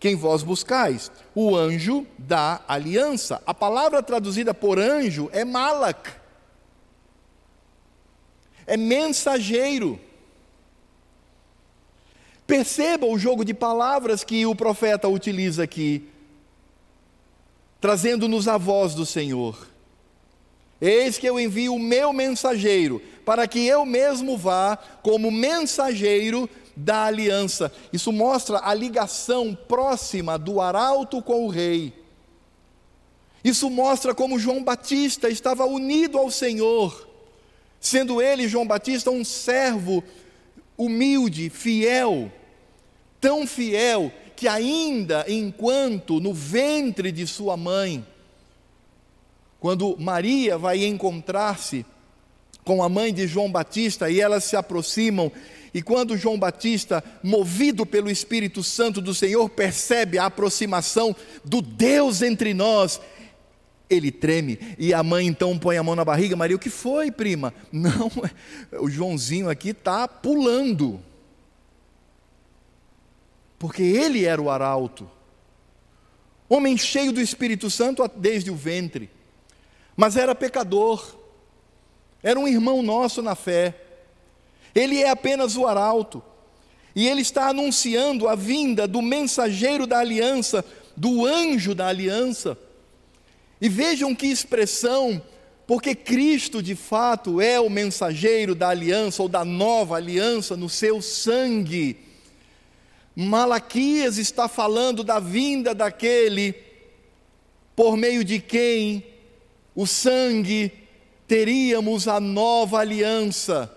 [0.00, 3.42] quem vós buscais, o anjo da aliança.
[3.46, 6.10] A palavra traduzida por anjo é Malak,
[8.66, 10.00] é mensageiro.
[12.46, 16.08] Perceba o jogo de palavras que o profeta utiliza aqui,
[17.78, 19.68] trazendo-nos a voz do Senhor.
[20.80, 26.48] Eis que eu envio o meu mensageiro, para que eu mesmo vá como mensageiro
[26.80, 27.72] da aliança.
[27.92, 31.92] Isso mostra a ligação próxima do arauto com o rei.
[33.42, 37.08] Isso mostra como João Batista estava unido ao Senhor,
[37.80, 40.04] sendo ele, João Batista, um servo
[40.76, 42.30] humilde, fiel,
[43.20, 48.06] tão fiel que ainda enquanto no ventre de sua mãe,
[49.58, 51.84] quando Maria vai encontrar-se
[52.64, 55.32] com a mãe de João Batista e elas se aproximam,
[55.72, 62.22] e quando João Batista, movido pelo Espírito Santo do Senhor, percebe a aproximação do Deus
[62.22, 63.00] entre nós,
[63.88, 64.58] ele treme.
[64.78, 66.36] E a mãe então põe a mão na barriga.
[66.36, 67.54] Maria, o que foi, prima?
[67.70, 68.10] Não,
[68.80, 71.00] o Joãozinho aqui está pulando.
[73.58, 75.08] Porque ele era o arauto,
[76.48, 79.10] homem cheio do Espírito Santo desde o ventre,
[79.94, 81.14] mas era pecador,
[82.22, 83.89] era um irmão nosso na fé,
[84.74, 86.22] ele é apenas o arauto,
[86.94, 90.64] e ele está anunciando a vinda do mensageiro da aliança,
[90.96, 92.58] do anjo da aliança.
[93.60, 95.22] E vejam que expressão,
[95.66, 101.00] porque Cristo de fato é o mensageiro da aliança ou da nova aliança no seu
[101.00, 101.96] sangue.
[103.14, 106.54] Malaquias está falando da vinda daquele
[107.76, 109.04] por meio de quem
[109.74, 110.72] o sangue
[111.26, 113.72] teríamos a nova aliança,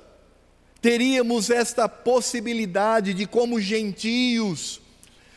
[0.84, 4.82] teríamos esta possibilidade de, como gentios,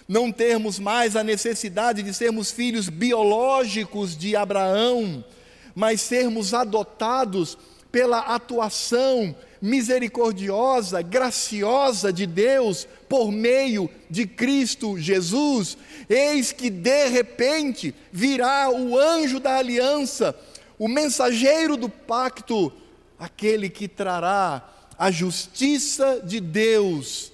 [0.09, 5.25] não termos mais a necessidade de sermos filhos biológicos de Abraão,
[5.73, 7.57] mas sermos adotados
[7.93, 15.79] pela atuação misericordiosa, graciosa de Deus por meio de Cristo Jesus.
[16.09, 20.37] Eis que de repente virá o anjo da aliança,
[20.77, 22.73] o mensageiro do pacto,
[23.17, 27.33] aquele que trará a justiça de Deus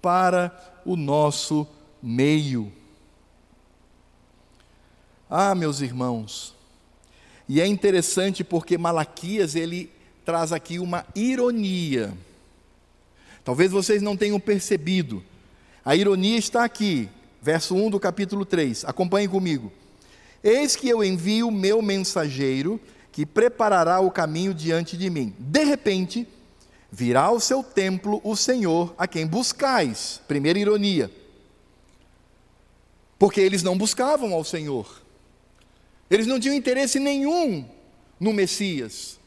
[0.00, 1.66] para o nosso
[2.02, 2.72] meio.
[5.28, 6.54] Ah, meus irmãos,
[7.48, 9.90] e é interessante porque Malaquias ele
[10.24, 12.12] traz aqui uma ironia.
[13.44, 15.22] Talvez vocês não tenham percebido.
[15.84, 17.08] A ironia está aqui,
[17.42, 18.86] verso 1 do capítulo 3.
[18.86, 19.70] Acompanhem comigo.
[20.42, 22.80] Eis que eu envio meu mensageiro,
[23.12, 25.34] que preparará o caminho diante de mim.
[25.38, 26.26] De repente,
[26.94, 30.20] virá ao seu templo o Senhor a quem buscais.
[30.28, 31.10] Primeira ironia.
[33.18, 35.02] Porque eles não buscavam ao Senhor.
[36.08, 37.68] Eles não tinham interesse nenhum
[38.20, 39.18] no Messias.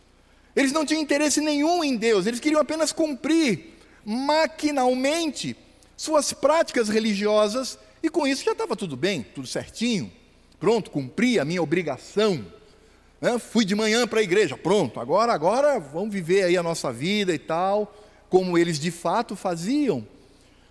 [0.56, 5.56] Eles não tinham interesse nenhum em Deus, eles queriam apenas cumprir maquinalmente
[5.96, 10.12] suas práticas religiosas e com isso já estava tudo bem, tudo certinho.
[10.58, 12.46] Pronto, cumpri a minha obrigação.
[13.20, 13.40] Né?
[13.40, 17.34] Fui de manhã para a igreja, pronto, agora, agora vamos viver aí a nossa vida
[17.34, 17.94] e tal,
[18.30, 20.06] como eles de fato faziam.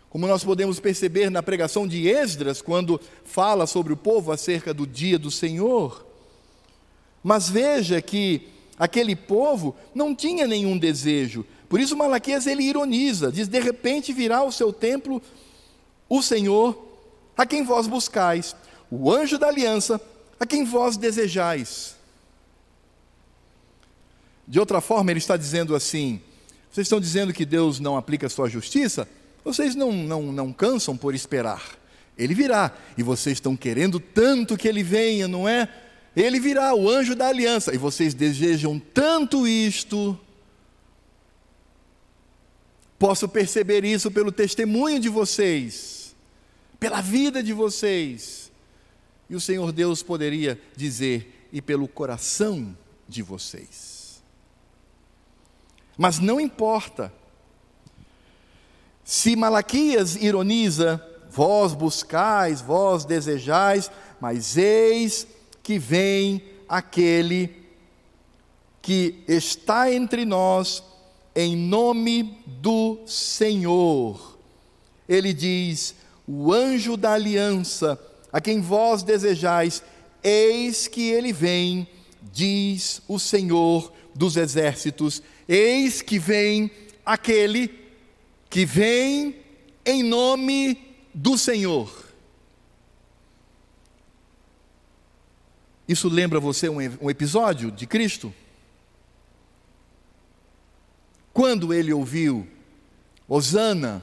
[0.09, 4.87] Como nós podemos perceber na pregação de Esdras, quando fala sobre o povo acerca do
[4.87, 6.07] dia do Senhor.
[7.23, 11.45] Mas veja que aquele povo não tinha nenhum desejo.
[11.69, 15.21] Por isso Malaquias ele ironiza, diz: "De repente virá ao seu templo
[16.09, 16.87] o Senhor,
[17.37, 18.55] a quem vós buscais,
[18.89, 20.01] o anjo da aliança,
[20.39, 21.96] a quem vós desejais."
[24.47, 26.21] De outra forma, ele está dizendo assim:
[26.71, 29.09] vocês estão dizendo que Deus não aplica a sua justiça?
[29.43, 31.63] Vocês não, não, não cansam por esperar.
[32.19, 35.69] Ele virá, e vocês estão querendo tanto que ele venha, não é?
[36.15, 40.19] Ele virá, o anjo da aliança, e vocês desejam tanto isto.
[42.99, 46.15] Posso perceber isso pelo testemunho de vocês,
[46.81, 48.51] pela vida de vocês.
[49.29, 52.77] E o Senhor Deus poderia dizer, e pelo coração
[53.09, 53.96] de vocês.
[55.97, 57.13] Mas não importa.
[59.05, 63.91] Se Malaquias ironiza, vós buscais, vós desejais,
[64.21, 65.27] mas eis
[65.63, 67.67] que vem aquele
[68.83, 70.83] que está entre nós
[71.35, 74.39] em nome do Senhor.
[75.09, 75.95] Ele diz:
[76.27, 78.01] O anjo da aliança,
[78.33, 79.83] a quem vós desejais,
[80.23, 81.87] eis que ele vem,
[82.33, 85.23] diz o Senhor dos exércitos.
[85.49, 86.71] Eis que vem
[87.05, 87.73] aquele
[88.51, 89.37] que vem
[89.85, 90.79] em nome
[91.15, 92.07] do Senhor.
[95.89, 98.35] Isso lembra você um, episódio de Cristo?
[101.33, 102.47] Quando ele ouviu,
[103.29, 104.03] Hosana,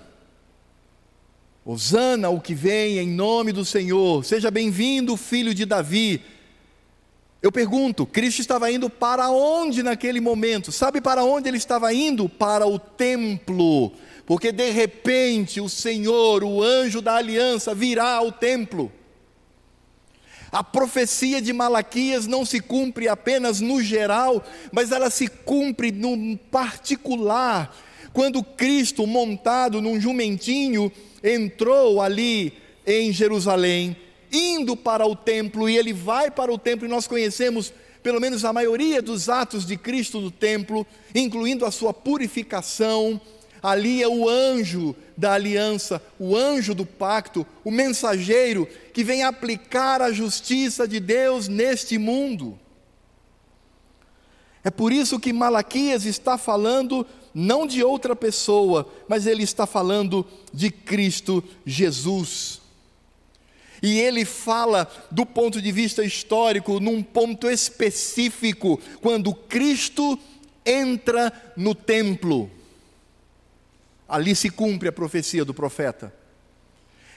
[1.66, 6.22] Hosana, o que vem em nome do Senhor, seja bem-vindo, filho de Davi.
[7.44, 10.72] Eu pergunto, Cristo estava indo para onde naquele momento?
[10.72, 12.30] Sabe para onde ele estava indo?
[12.30, 13.92] Para o templo,
[14.26, 18.90] porque de repente o Senhor, o anjo da aliança, virá ao templo.
[20.54, 24.42] A profecia de Malaquias não se cumpre apenas no geral,
[24.72, 27.76] mas ela se cumpre no particular.
[28.14, 30.90] Quando Cristo, montado num jumentinho,
[31.22, 32.54] entrou ali
[32.88, 33.98] em Jerusalém,
[34.34, 37.72] indo para o templo, e ele vai para o templo, e nós conhecemos
[38.02, 43.22] pelo menos a maioria dos atos de Cristo no templo, incluindo a sua purificação,
[43.62, 50.02] ali é o anjo da aliança, o anjo do pacto, o mensageiro que vem aplicar
[50.02, 52.60] a justiça de Deus neste mundo.
[54.66, 60.26] É por isso que Malaquias está falando não de outra pessoa, mas ele está falando
[60.54, 62.63] de Cristo Jesus.
[63.84, 70.18] E ele fala do ponto de vista histórico, num ponto específico, quando Cristo
[70.66, 72.50] entra no templo.
[74.08, 76.14] Ali se cumpre a profecia do profeta.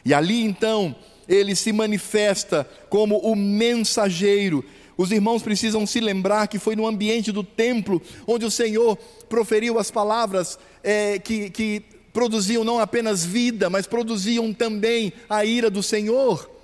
[0.04, 0.96] E ali então
[1.28, 4.64] ele se manifesta como o mensageiro.
[4.96, 8.96] Os irmãos precisam se lembrar que foi no ambiente do templo onde o Senhor
[9.28, 15.70] proferiu as palavras é, que, que produziam não apenas vida, mas produziam também a ira
[15.70, 16.55] do Senhor.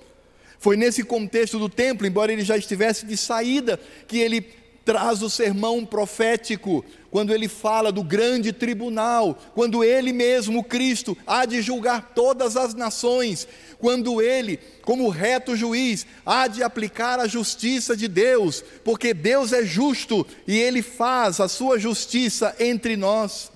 [0.63, 4.39] Foi nesse contexto do templo, embora ele já estivesse de saída, que ele
[4.85, 11.43] traz o sermão profético, quando ele fala do grande tribunal, quando ele mesmo, Cristo, há
[11.43, 13.45] de julgar todas as nações,
[13.77, 19.65] quando ele, como reto juiz, há de aplicar a justiça de Deus, porque Deus é
[19.65, 23.51] justo e ele faz a sua justiça entre nós.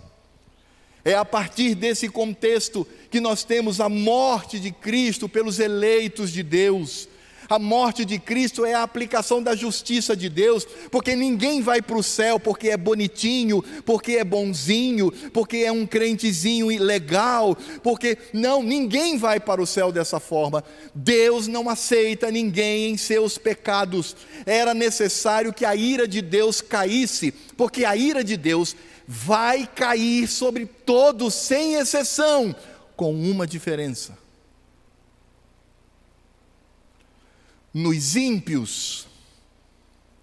[1.05, 6.43] É a partir desse contexto que nós temos a morte de Cristo pelos eleitos de
[6.43, 7.08] Deus
[7.49, 11.97] a morte de Cristo é a aplicação da justiça de Deus, porque ninguém vai para
[11.97, 18.62] o céu porque é bonitinho, porque é bonzinho, porque é um crentezinho legal, porque não,
[18.62, 20.64] ninguém vai para o céu dessa forma.
[20.93, 24.16] Deus não aceita ninguém em seus pecados.
[24.45, 28.76] Era necessário que a ira de Deus caísse, porque a ira de Deus
[29.08, 32.53] vai cair sobre todos, sem exceção,
[32.98, 34.28] com uma diferença
[37.78, 39.08] nos ímpios,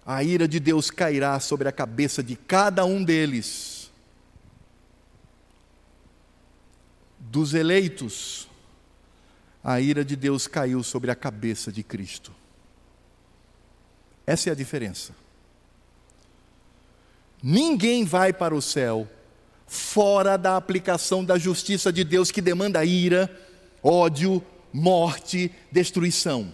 [0.05, 3.89] a ira de Deus cairá sobre a cabeça de cada um deles.
[7.17, 8.49] Dos eleitos,
[9.63, 12.33] a ira de Deus caiu sobre a cabeça de Cristo.
[14.27, 15.15] Essa é a diferença.
[17.41, 19.09] Ninguém vai para o céu
[19.75, 23.29] fora da aplicação da justiça de Deus que demanda ira,
[23.83, 24.41] ódio,
[24.73, 26.51] morte, destruição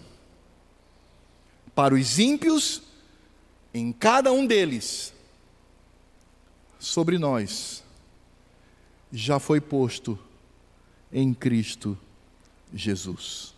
[1.74, 2.82] para os ímpios,
[3.72, 5.12] em cada um deles,
[6.78, 7.82] sobre nós,
[9.12, 10.18] já foi posto
[11.12, 11.98] em Cristo
[12.74, 13.54] Jesus.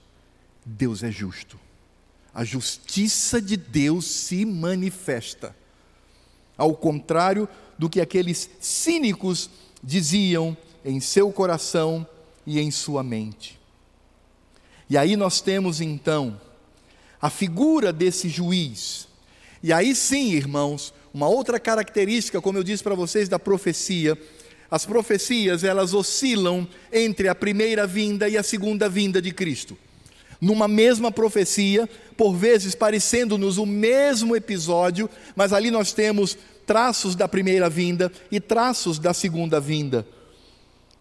[0.65, 1.59] Deus é justo.
[2.33, 5.55] A justiça de Deus se manifesta.
[6.57, 7.49] Ao contrário
[7.79, 9.51] do que aqueles cínicos
[9.83, 12.07] diziam em seu coração
[12.47, 13.59] e em sua mente.
[14.89, 16.41] E aí nós temos então
[17.21, 19.09] a figura desse juiz.
[19.63, 24.19] E aí sim, irmãos, uma outra característica, como eu disse para vocês, da profecia,
[24.71, 29.79] as profecias elas oscilam entre a primeira vinda e a segunda vinda de Cristo.
[30.41, 37.29] Numa mesma profecia, por vezes parecendo-nos o mesmo episódio, mas ali nós temos traços da
[37.29, 40.07] primeira vinda e traços da segunda vinda.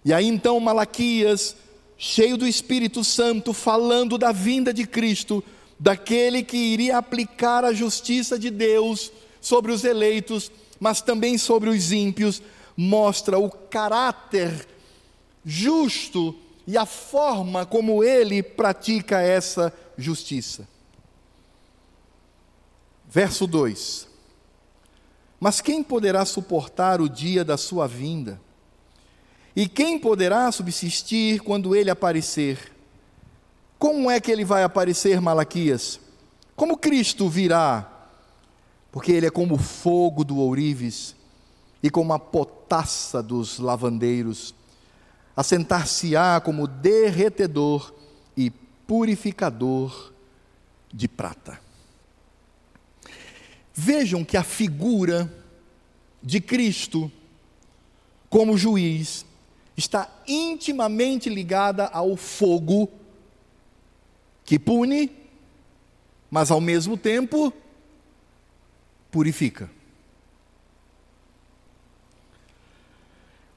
[0.03, 1.55] E aí então Malaquias,
[1.97, 5.43] cheio do Espírito Santo, falando da vinda de Cristo,
[5.79, 11.91] daquele que iria aplicar a justiça de Deus sobre os eleitos, mas também sobre os
[11.91, 12.41] ímpios,
[12.75, 14.67] mostra o caráter
[15.45, 16.36] justo
[16.66, 20.68] e a forma como ele pratica essa justiça.
[23.09, 24.07] Verso 2:
[25.39, 28.39] Mas quem poderá suportar o dia da sua vinda?
[29.55, 32.72] E quem poderá subsistir quando ele aparecer?
[33.78, 35.99] Como é que ele vai aparecer, Malaquias?
[36.55, 37.89] Como Cristo virá?
[38.91, 41.16] Porque ele é como o fogo do ourives
[41.84, 44.55] e como a potassa dos lavandeiros.
[45.36, 47.93] Assentar-se-á como derretedor
[48.38, 48.49] e
[48.88, 50.13] purificador
[50.93, 51.59] de prata.
[53.73, 55.34] Vejam que a figura
[56.21, 57.11] de Cristo
[58.29, 59.25] como juiz
[59.75, 62.89] está intimamente ligada ao fogo
[64.45, 65.11] que pune,
[66.29, 67.51] mas ao mesmo tempo
[69.11, 69.69] purifica.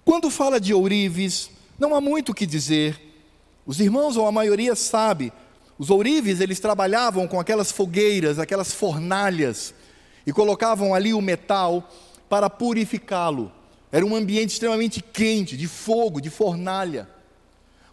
[0.04, 3.00] Quando fala de ourives, não há muito o que dizer.
[3.66, 5.32] Os irmãos, ou a maioria, sabe,
[5.78, 9.74] os ourives, eles trabalhavam com aquelas fogueiras, aquelas fornalhas,
[10.26, 11.88] e colocavam ali o metal
[12.28, 13.52] para purificá-lo.
[13.92, 17.08] Era um ambiente extremamente quente, de fogo, de fornalha.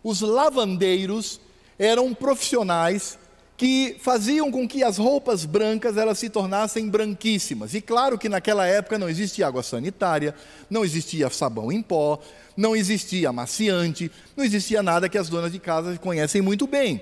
[0.04, 1.40] Os lavandeiros
[1.78, 3.18] eram profissionais
[3.56, 7.74] que faziam com que as roupas brancas elas se tornassem branquíssimas.
[7.74, 10.34] E claro que naquela época não existia água sanitária,
[10.70, 12.20] não existia sabão em pó,
[12.58, 17.02] não existia amaciante, não existia nada que as donas de casa conhecem muito bem.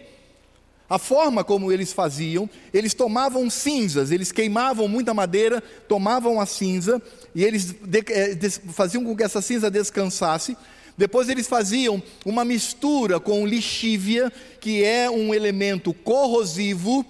[0.89, 7.01] A forma como eles faziam, eles tomavam cinzas, eles queimavam muita madeira, tomavam a cinza
[7.33, 7.73] e eles
[8.09, 8.37] eh,
[8.73, 10.57] faziam com que essa cinza descansasse.
[11.01, 17.03] Depois eles faziam uma mistura com lixívia, que é um elemento corrosivo,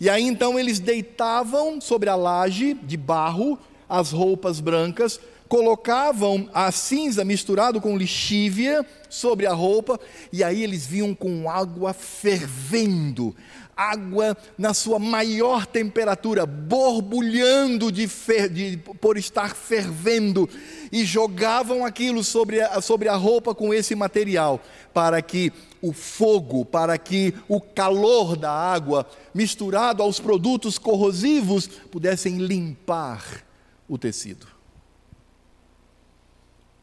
[0.00, 3.56] e aí então eles deitavam sobre a laje de barro
[3.88, 10.00] as roupas brancas, colocavam a cinza misturado com lixívia sobre a roupa,
[10.32, 13.32] e aí eles vinham com água fervendo,
[13.80, 20.48] água na sua maior temperatura, borbulhando de, fer, de, por estar fervendo,
[20.92, 24.60] e jogavam aquilo sobre a, sobre a roupa com esse material,
[24.92, 32.38] para que o fogo, para que o calor da água, misturado aos produtos corrosivos, pudessem
[32.38, 33.44] limpar
[33.88, 34.60] o tecido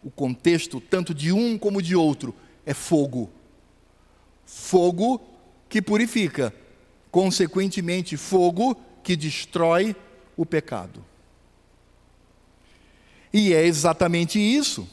[0.08, 2.34] o contexto, tanto de um como de outro,
[2.66, 3.30] é fogo.
[4.46, 5.20] Fogo
[5.68, 6.54] que purifica,
[7.12, 9.96] consequentemente, fogo que destrói
[10.36, 11.04] o pecado.
[13.34, 14.88] E é exatamente isso.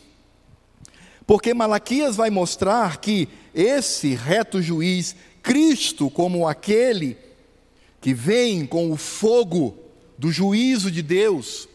[1.27, 7.17] Porque Malaquias vai mostrar que esse reto juiz, Cristo, como aquele
[8.01, 9.79] que vem com o fogo
[10.19, 11.69] do juízo de Deus,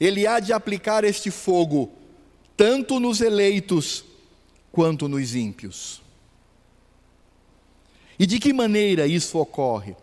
[0.00, 1.90] ele há de aplicar este fogo
[2.56, 4.04] tanto nos eleitos
[4.72, 6.02] quanto nos ímpios.
[8.18, 9.96] E de que maneira isso ocorre?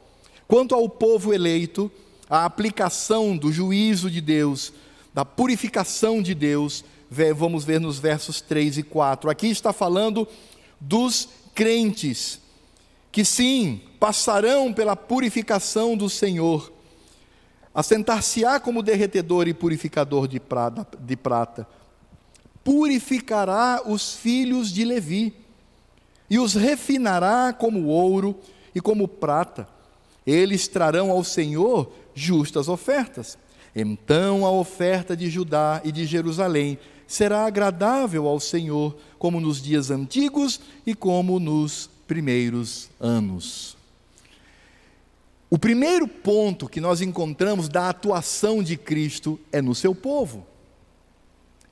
[0.47, 1.91] Quanto ao povo eleito,
[2.29, 4.73] a aplicação do juízo de Deus,
[5.13, 6.83] da purificação de Deus,
[7.35, 9.29] vamos ver nos versos 3 e 4.
[9.29, 10.27] Aqui está falando
[10.79, 12.39] dos crentes,
[13.11, 16.71] que sim, passarão pela purificação do Senhor,
[17.73, 21.67] assentar-se-á como derretedor e purificador de prata, de prata
[22.63, 25.33] purificará os filhos de Levi,
[26.29, 28.35] e os refinará como ouro
[28.73, 29.67] e como prata.
[30.25, 33.37] Eles trarão ao Senhor justas ofertas.
[33.75, 39.91] Então a oferta de Judá e de Jerusalém será agradável ao Senhor, como nos dias
[39.91, 43.77] antigos e como nos primeiros anos.
[45.49, 50.47] O primeiro ponto que nós encontramos da atuação de Cristo é no seu povo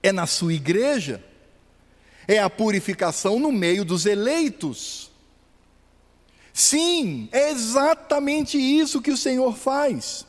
[0.03, 1.23] é na sua igreja,
[2.31, 5.11] é a purificação no meio dos eleitos.
[6.53, 10.25] Sim, é exatamente isso que o Senhor faz.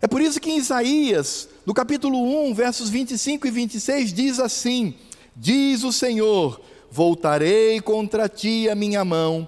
[0.00, 4.94] É por isso que em Isaías, no capítulo 1, versos 25 e 26, diz assim:
[5.36, 9.46] Diz o Senhor: Voltarei contra ti a minha mão,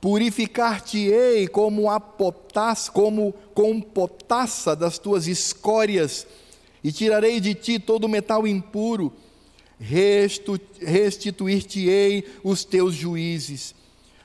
[0.00, 6.26] purificar-te-ei como a potassa, como com potassa das tuas escórias
[6.82, 9.12] e tirarei de ti todo o metal impuro,
[9.80, 13.74] restituir-te-ei os teus juízes.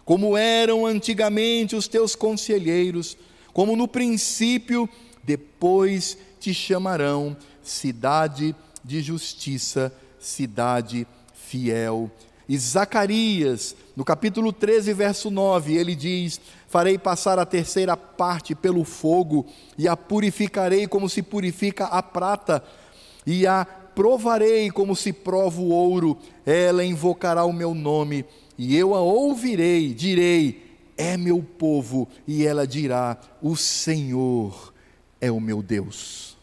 [0.04, 3.18] como eram antigamente os teus conselheiros,
[3.52, 4.88] como no princípio,
[5.24, 12.12] depois te chamarão cidade de justiça, cidade fiel.
[12.48, 18.84] E Zacarias, no capítulo 13, verso 9, ele diz: Farei passar a terceira parte pelo
[18.84, 22.64] fogo, e a purificarei como se purifica a prata,
[23.26, 23.66] e a
[23.96, 26.18] provarei como se prova o ouro.
[26.46, 28.26] Ela invocará o meu nome,
[28.58, 34.74] e eu a ouvirei, direi: É meu povo, e ela dirá: O Senhor
[35.20, 36.36] é o meu Deus.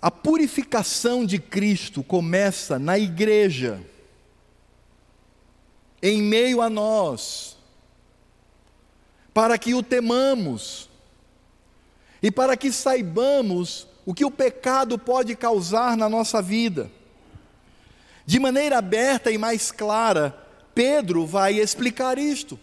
[0.00, 3.80] A purificação de Cristo começa na igreja,
[6.02, 7.56] em meio a nós,
[9.34, 10.88] para que o temamos
[12.26, 16.90] e para que saibamos o que o pecado pode causar na nossa vida.
[18.26, 20.36] De maneira aberta e mais clara,
[20.74, 22.58] Pedro vai explicar isto.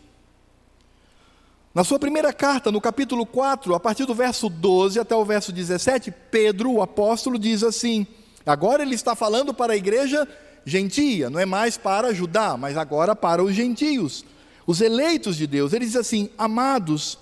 [1.74, 5.54] Na sua primeira carta, no capítulo 4, a partir do verso 12 até o verso
[5.54, 8.06] 17, Pedro, o apóstolo, diz assim:
[8.46, 10.28] agora ele está falando para a igreja
[10.66, 14.26] gentia, não é mais para Judá, mas agora para os gentios,
[14.68, 15.72] os eleitos de Deus.
[15.72, 17.18] Ele diz assim: Amados,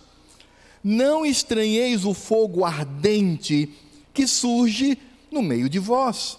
[0.84, 3.70] não estranheis o fogo ardente
[4.14, 4.98] que surge
[5.32, 6.38] no meio de vós,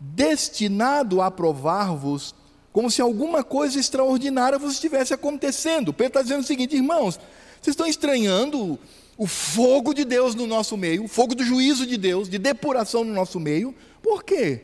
[0.00, 2.34] destinado a provar-vos
[2.72, 5.92] como se alguma coisa extraordinária vos estivesse acontecendo.
[5.92, 7.18] Pedro está dizendo o seguinte, irmãos,
[7.60, 8.78] vocês estão estranhando
[9.16, 13.02] o fogo de Deus no nosso meio, o fogo do juízo de Deus, de depuração
[13.02, 13.74] no nosso meio.
[14.00, 14.62] Por quê?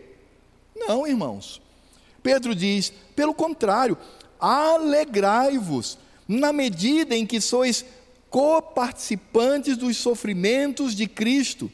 [0.76, 1.60] Não, irmãos.
[2.22, 3.98] Pedro diz, pelo contrário,
[4.38, 7.84] alegrai-vos, na medida em que sois
[8.34, 11.70] coparticipantes dos sofrimentos de Cristo,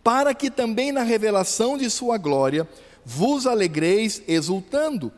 [0.00, 2.68] para que também na revelação de Sua glória
[3.04, 5.10] vos alegreis exultando.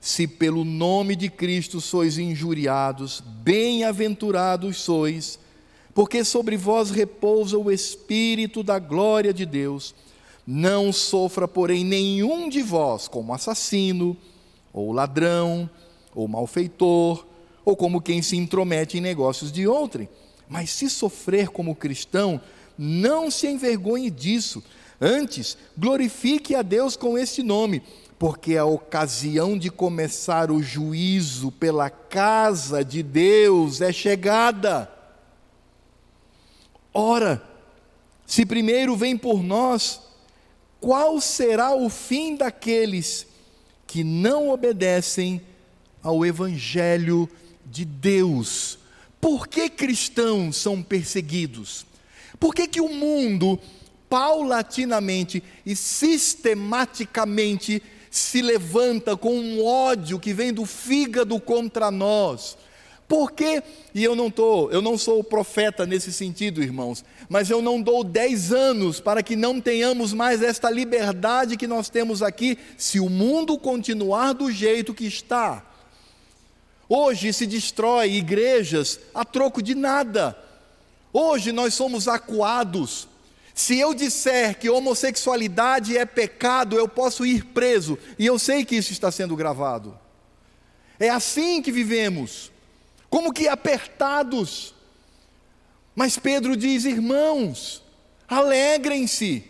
[0.00, 5.38] Se pelo nome de Cristo sois injuriados, bem-aventurados sois,
[5.94, 9.94] porque sobre vós repousa o Espírito da glória de Deus.
[10.44, 14.16] Não sofra, porém, nenhum de vós como assassino,
[14.72, 15.70] ou ladrão,
[16.12, 17.24] ou malfeitor,
[17.64, 20.08] ou como quem se intromete em negócios de outrem.
[20.48, 22.40] Mas se sofrer como cristão,
[22.78, 24.62] não se envergonhe disso
[25.04, 27.82] Antes, glorifique a Deus com este nome,
[28.20, 34.88] porque a ocasião de começar o juízo pela casa de Deus é chegada.
[36.94, 37.42] Ora,
[38.24, 40.00] se primeiro vem por nós,
[40.80, 43.26] qual será o fim daqueles
[43.88, 45.42] que não obedecem
[46.00, 47.28] ao Evangelho
[47.72, 48.78] de Deus?
[49.20, 51.84] Por que cristãos são perseguidos?
[52.38, 53.58] Por que, que o mundo
[54.12, 62.58] paulatinamente e sistematicamente se levanta com um ódio que vem do fígado contra nós.
[63.08, 63.62] Porque,
[63.94, 68.04] e eu não tô, eu não sou profeta nesse sentido, irmãos, mas eu não dou
[68.04, 73.08] dez anos para que não tenhamos mais esta liberdade que nós temos aqui, se o
[73.08, 75.64] mundo continuar do jeito que está.
[76.94, 80.36] Hoje se destrói igrejas a troco de nada.
[81.10, 83.08] Hoje nós somos acuados
[83.54, 88.76] se eu disser que homossexualidade é pecado, eu posso ir preso, e eu sei que
[88.76, 89.98] isso está sendo gravado.
[90.98, 92.50] É assim que vivemos,
[93.10, 94.74] como que apertados.
[95.94, 97.82] Mas Pedro diz: irmãos,
[98.26, 99.44] alegrem-se,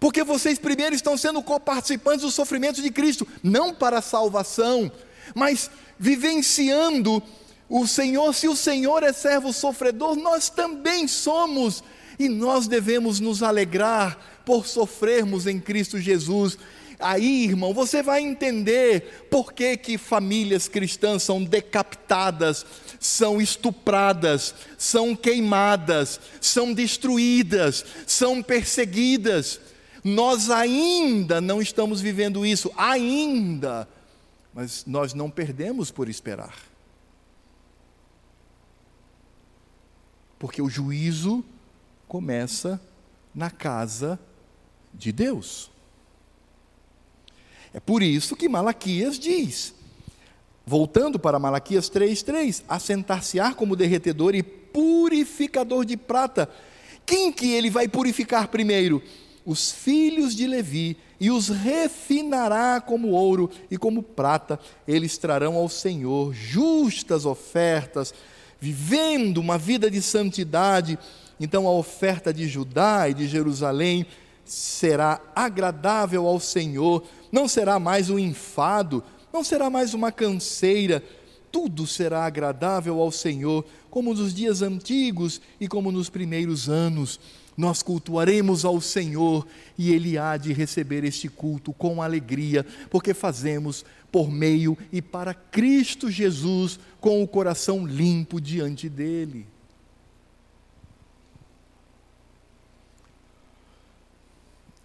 [0.00, 4.90] porque vocês primeiro estão sendo coparticipantes do sofrimento de Cristo, não para a salvação,
[5.34, 7.22] mas vivenciando
[7.68, 8.34] o Senhor.
[8.34, 11.82] Se o Senhor é servo sofredor, nós também somos
[12.18, 16.58] e nós devemos nos alegrar por sofrermos em Cristo Jesus.
[16.98, 22.64] Aí, irmão, você vai entender por que, que famílias cristãs são decapitadas,
[22.98, 29.60] são estupradas, são queimadas, são destruídas, são perseguidas.
[30.02, 33.86] Nós ainda não estamos vivendo isso, ainda,
[34.56, 36.56] mas nós não perdemos por esperar.
[40.38, 41.44] Porque o juízo
[42.08, 42.80] começa
[43.34, 44.18] na casa
[44.94, 45.70] de Deus.
[47.74, 49.74] É por isso que Malaquias diz,
[50.64, 56.48] voltando para Malaquias 3:3, assentar-se-á como derretedor e purificador de prata.
[57.04, 59.02] Quem que ele vai purificar primeiro?
[59.46, 64.60] Os filhos de Levi, e os refinará como ouro e como prata.
[64.86, 68.12] Eles trarão ao Senhor justas ofertas,
[68.60, 70.98] vivendo uma vida de santidade
[71.38, 74.06] então a oferta de Judá e de Jerusalém
[74.44, 81.02] será agradável ao Senhor, não será mais um enfado, não será mais uma canseira,
[81.50, 87.18] tudo será agradável ao Senhor, como nos dias antigos e como nos primeiros anos.
[87.56, 89.46] Nós cultuaremos ao Senhor
[89.78, 95.32] e Ele há de receber este culto com alegria, porque fazemos por meio e para
[95.34, 99.46] Cristo Jesus, com o coração limpo diante dEle.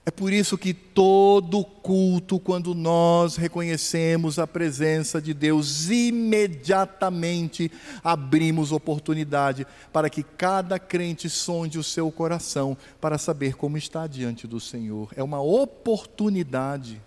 [0.03, 7.71] É por isso que todo culto, quando nós reconhecemos a presença de Deus, imediatamente
[8.03, 14.47] abrimos oportunidade para que cada crente sonde o seu coração para saber como está diante
[14.47, 15.13] do Senhor.
[15.15, 16.99] É uma oportunidade.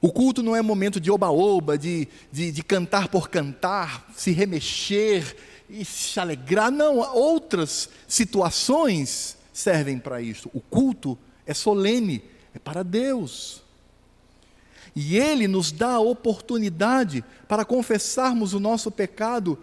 [0.00, 5.36] O culto não é momento de oba-oba, de, de, de cantar por cantar, se remexer
[5.68, 6.70] e se alegrar.
[6.70, 10.50] Não, outras situações servem para isso.
[10.52, 12.22] O culto é solene,
[12.54, 13.62] é para Deus.
[14.94, 19.58] E Ele nos dá a oportunidade para confessarmos o nosso pecado,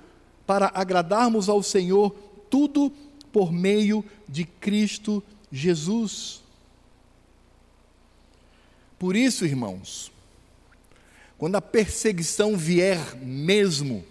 [0.46, 2.12] para agradarmos ao Senhor,
[2.50, 2.92] tudo
[3.32, 6.42] por meio de Cristo Jesus.
[8.98, 10.12] Por isso, irmãos,
[11.38, 14.04] quando a perseguição vier mesmo,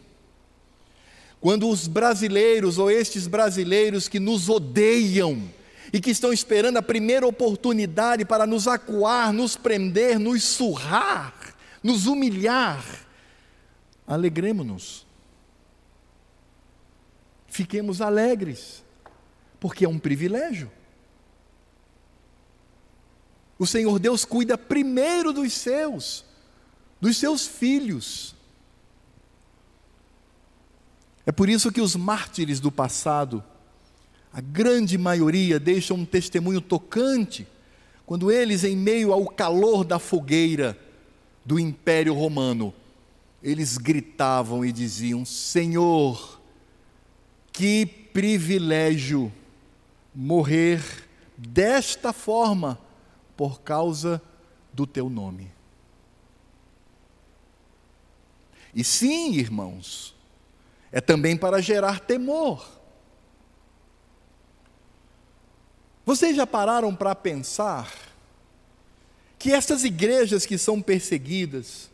[1.40, 5.42] quando os brasileiros ou estes brasileiros que nos odeiam,
[5.92, 12.06] e que estão esperando a primeira oportunidade para nos acuar, nos prender, nos surrar, nos
[12.06, 12.84] humilhar.
[14.06, 15.06] Alegremos-nos.
[17.46, 18.84] Fiquemos alegres,
[19.58, 20.70] porque é um privilégio.
[23.58, 26.24] O Senhor Deus cuida primeiro dos seus,
[27.00, 28.36] dos seus filhos.
[31.26, 33.42] É por isso que os mártires do passado,
[34.38, 37.44] a grande maioria deixa um testemunho tocante
[38.06, 40.78] quando eles, em meio ao calor da fogueira
[41.44, 42.72] do Império Romano,
[43.42, 46.40] eles gritavam e diziam: Senhor,
[47.50, 49.32] que privilégio
[50.14, 50.84] morrer
[51.36, 52.78] desta forma
[53.36, 54.22] por causa
[54.72, 55.50] do teu nome.
[58.72, 60.14] E sim, irmãos,
[60.92, 62.77] é também para gerar temor.
[66.08, 67.92] Vocês já pararam para pensar
[69.38, 71.90] que essas igrejas que são perseguidas,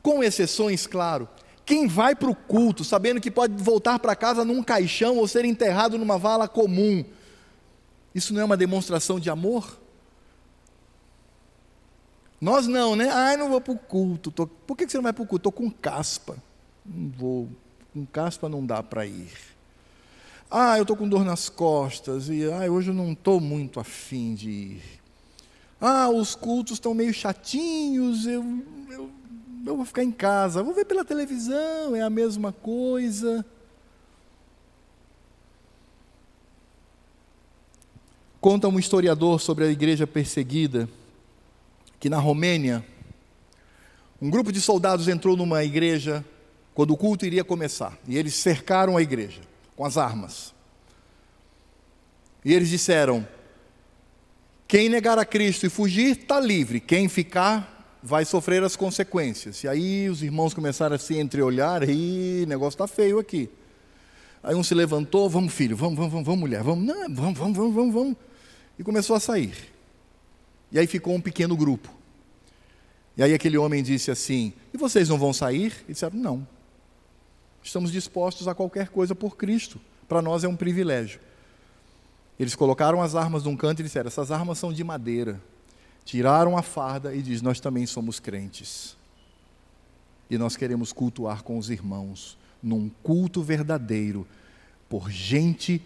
[0.00, 1.28] com exceções, claro,
[1.62, 5.44] quem vai para o culto sabendo que pode voltar para casa num caixão ou ser
[5.44, 7.04] enterrado numa vala comum,
[8.14, 9.78] isso não é uma demonstração de amor?
[12.40, 13.10] Nós não, né?
[13.10, 14.30] Ai, não vou para o culto.
[14.30, 14.46] Tô...
[14.46, 15.50] Por que você não vai para o culto?
[15.50, 16.34] Estou com caspa.
[16.82, 17.48] Não vou.
[17.92, 19.53] Com caspa não dá para ir.
[20.50, 24.34] Ah, eu estou com dor nas costas e ah, hoje eu não estou muito afim
[24.34, 24.82] de ir.
[25.80, 28.44] Ah, os cultos estão meio chatinhos, eu,
[28.90, 29.10] eu,
[29.66, 33.44] eu vou ficar em casa, vou ver pela televisão, é a mesma coisa.
[38.40, 40.88] Conta um historiador sobre a igreja perseguida,
[41.98, 42.84] que na Romênia,
[44.20, 46.24] um grupo de soldados entrou numa igreja
[46.74, 50.54] quando o culto iria começar, e eles cercaram a igreja com as armas.
[52.44, 53.26] E eles disseram:
[54.66, 59.64] quem negar a Cristo e fugir está livre, quem ficar vai sofrer as consequências.
[59.64, 63.48] E aí os irmãos começaram a se entreolhar, e negócio está feio aqui.
[64.42, 67.74] Aí um se levantou, vamos filho, vamos, vamos, vamos, mulher, vamos, não, vamos, vamos, vamos,
[67.74, 68.16] vamos, vamos.
[68.78, 69.54] E começou a sair.
[70.70, 71.88] E aí ficou um pequeno grupo.
[73.16, 75.72] E aí aquele homem disse assim: E vocês não vão sair?
[75.88, 76.53] E disseram: Não.
[77.64, 79.80] Estamos dispostos a qualquer coisa por Cristo.
[80.06, 81.18] Para nós é um privilégio.
[82.38, 85.40] Eles colocaram as armas num canto e disseram: essas armas são de madeira.
[86.04, 88.98] Tiraram a farda e diz: nós também somos crentes.
[90.28, 94.26] E nós queremos cultuar com os irmãos, num culto verdadeiro,
[94.86, 95.82] por gente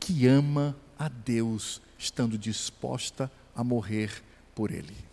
[0.00, 4.22] que ama a Deus, estando disposta a morrer
[4.52, 5.09] por Ele.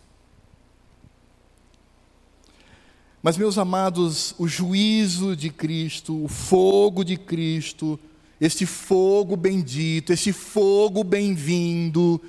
[3.28, 8.00] Mas, meus amados, o juízo de Cristo, o fogo de Cristo,
[8.40, 12.22] este fogo bendito, este fogo bem-vindo,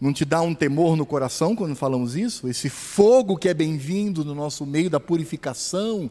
[0.00, 2.48] não te dá um temor no coração quando falamos isso?
[2.48, 6.10] Esse fogo que é bem-vindo no nosso meio da purificação,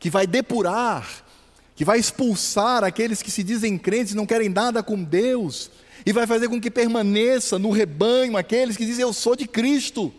[0.00, 1.24] que vai depurar,
[1.76, 5.70] que vai expulsar aqueles que se dizem crentes e não querem nada com Deus,
[6.04, 10.12] e vai fazer com que permaneça no rebanho aqueles que dizem eu sou de Cristo.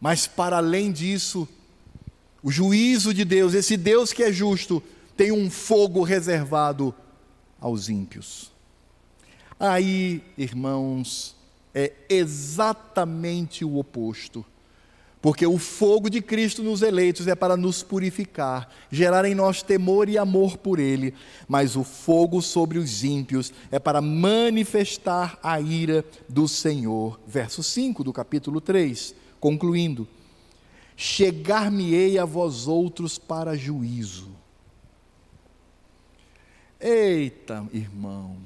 [0.00, 1.46] Mas para além disso,
[2.46, 4.80] o juízo de Deus, esse Deus que é justo,
[5.16, 6.94] tem um fogo reservado
[7.60, 8.52] aos ímpios.
[9.58, 11.34] Aí, irmãos,
[11.74, 14.46] é exatamente o oposto.
[15.20, 20.08] Porque o fogo de Cristo nos eleitos é para nos purificar, gerar em nós temor
[20.08, 21.14] e amor por Ele,
[21.48, 27.18] mas o fogo sobre os ímpios é para manifestar a ira do Senhor.
[27.26, 30.06] Verso 5 do capítulo 3, concluindo:
[30.96, 34.34] Chegar-me-ei a vós outros para juízo.
[36.80, 38.36] Eita, irmão,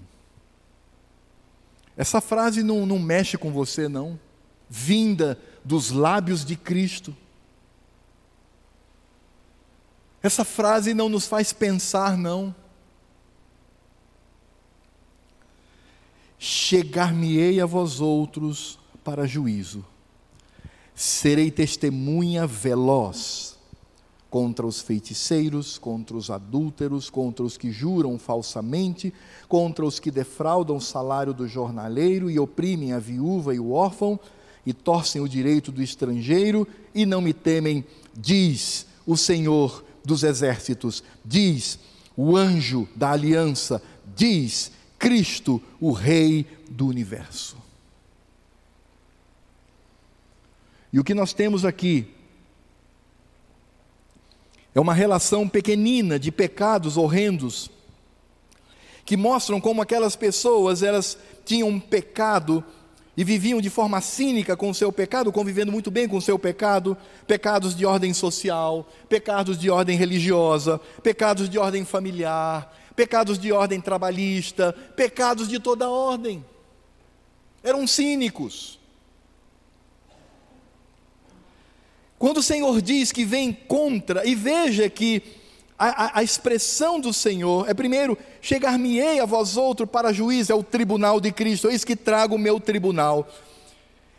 [1.97, 4.19] essa frase não, não mexe com você, não?
[4.69, 7.15] Vinda dos lábios de Cristo.
[10.23, 12.55] Essa frase não nos faz pensar, não.
[16.39, 19.85] Chegar-me-ei a vós outros para juízo,
[21.01, 23.57] serei testemunha veloz
[24.29, 29.11] contra os feiticeiros, contra os adúlteros, contra os que juram falsamente,
[29.49, 34.21] contra os que defraudam o salário do jornaleiro e oprimem a viúva e o órfão
[34.67, 37.83] e torcem o direito do estrangeiro e não me temem,
[38.15, 41.79] diz o Senhor dos exércitos, diz
[42.15, 43.83] o anjo da aliança,
[44.15, 47.60] diz Cristo, o Rei do universo.
[50.93, 52.09] E o que nós temos aqui
[54.75, 57.71] é uma relação pequenina de pecados horrendos
[59.05, 62.65] que mostram como aquelas pessoas elas tinham um pecado
[63.17, 66.39] e viviam de forma cínica com o seu pecado, convivendo muito bem com o seu
[66.39, 73.53] pecado, pecados de ordem social, pecados de ordem religiosa, pecados de ordem familiar, pecados de
[73.53, 76.45] ordem trabalhista, pecados de toda ordem.
[77.63, 78.80] Eram cínicos.
[82.21, 85.23] Quando o Senhor diz que vem contra, e veja que
[85.79, 90.63] a, a, expressão do Senhor é primeiro, chegar-me-ei a vós outro para juiz, é o
[90.63, 93.27] tribunal de Cristo, eis que trago o meu tribunal.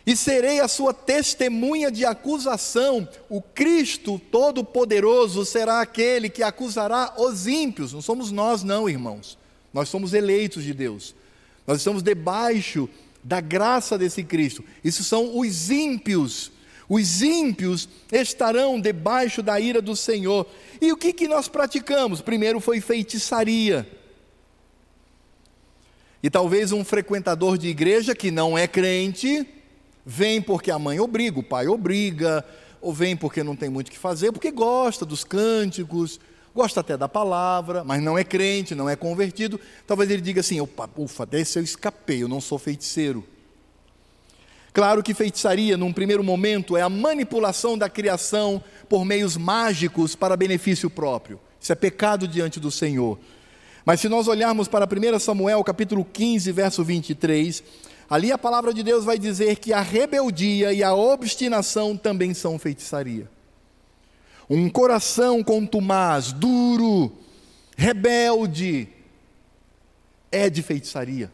[0.03, 3.07] E serei a sua testemunha de acusação.
[3.29, 7.93] O Cristo Todo-Poderoso será aquele que acusará os ímpios.
[7.93, 9.37] Não somos nós, não, irmãos.
[9.71, 11.13] Nós somos eleitos de Deus.
[11.67, 12.89] Nós estamos debaixo
[13.23, 14.65] da graça desse Cristo.
[14.83, 16.51] Isso são os ímpios
[16.93, 20.45] os ímpios estarão debaixo da ira do Senhor.
[20.81, 22.19] E o que, que nós praticamos?
[22.19, 23.89] Primeiro foi feitiçaria.
[26.21, 29.47] E talvez um frequentador de igreja que não é crente,
[30.05, 32.43] vem porque a mãe obriga, o pai obriga,
[32.81, 36.19] ou vem porque não tem muito o que fazer, porque gosta dos cânticos,
[36.53, 39.57] gosta até da palavra, mas não é crente, não é convertido.
[39.87, 40.57] Talvez ele diga assim:
[40.97, 43.25] ufa, desse eu escapei, eu não sou feiticeiro.
[44.73, 50.37] Claro que feitiçaria, num primeiro momento, é a manipulação da criação por meios mágicos para
[50.37, 51.39] benefício próprio.
[51.59, 53.19] Isso é pecado diante do Senhor.
[53.85, 57.63] Mas se nós olharmos para 1 Samuel, capítulo 15, verso 23,
[58.09, 62.57] ali a palavra de Deus vai dizer que a rebeldia e a obstinação também são
[62.57, 63.29] feitiçaria.
[64.49, 67.11] Um coração contumaz, duro,
[67.75, 68.87] rebelde,
[70.31, 71.31] é de feitiçaria.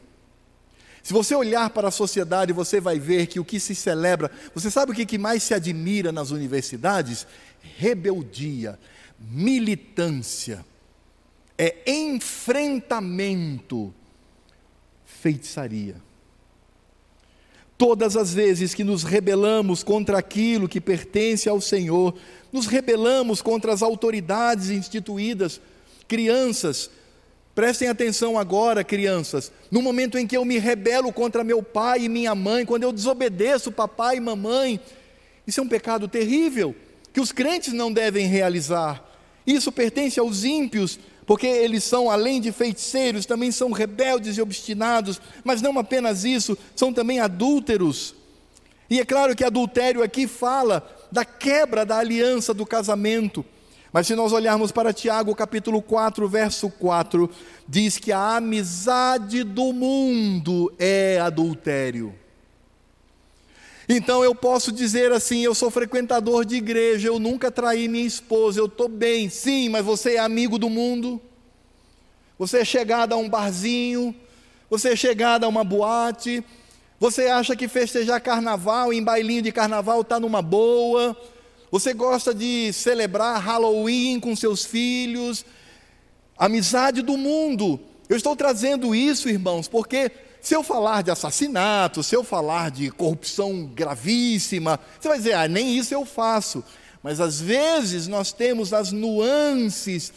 [1.08, 4.70] Se você olhar para a sociedade, você vai ver que o que se celebra, você
[4.70, 7.26] sabe o que mais se admira nas universidades?
[7.78, 8.78] Rebeldia,
[9.18, 10.66] militância,
[11.58, 13.94] é enfrentamento,
[15.06, 15.96] feitiçaria.
[17.78, 22.14] Todas as vezes que nos rebelamos contra aquilo que pertence ao Senhor,
[22.52, 25.62] nos rebelamos contra as autoridades instituídas,
[26.06, 26.90] crianças,
[27.58, 29.52] Prestem atenção agora, crianças.
[29.72, 32.94] No momento em que eu me rebelo contra meu pai e minha mãe, quando eu
[32.94, 34.80] desobedeço papai e mamãe,
[35.48, 36.76] isso é um pecado terrível
[37.12, 39.04] que os crentes não devem realizar.
[39.44, 45.20] Isso pertence aos ímpios, porque eles são, além de feiticeiros, também são rebeldes e obstinados,
[45.44, 48.14] mas não apenas isso, são também adúlteros.
[48.88, 53.44] E é claro que adultério aqui fala da quebra da aliança do casamento.
[53.98, 57.28] Mas se nós olharmos para Tiago, capítulo 4, verso 4,
[57.68, 62.14] diz que a amizade do mundo é adultério.
[63.90, 68.60] Então eu posso dizer assim: eu sou frequentador de igreja, eu nunca traí minha esposa,
[68.60, 71.20] eu estou bem, sim, mas você é amigo do mundo,
[72.38, 74.14] você é chegado a um barzinho,
[74.70, 76.46] você é chegado a uma boate,
[77.00, 81.18] você acha que festejar carnaval, em bailinho de carnaval, está numa boa,
[81.72, 85.46] você gosta de celebrar Halloween com seus filhos,
[86.38, 87.80] amizade do mundo.
[88.08, 90.12] Eu estou trazendo isso, irmãos, porque
[90.42, 95.48] se eu falar de assassinato, se eu falar de corrupção gravíssima, você vai dizer, ah,
[95.48, 96.64] nem isso eu faço.
[97.04, 100.14] Mas às vezes nós temos as nuances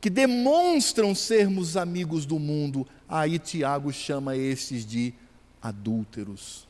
[0.00, 2.86] que demonstram sermos amigos do mundo.
[3.08, 5.14] Aí Tiago chama esses de
[5.62, 6.69] adúlteros.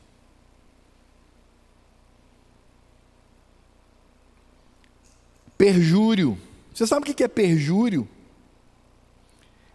[5.61, 6.39] Perjúrio.
[6.73, 8.09] Você sabe o que é perjúrio?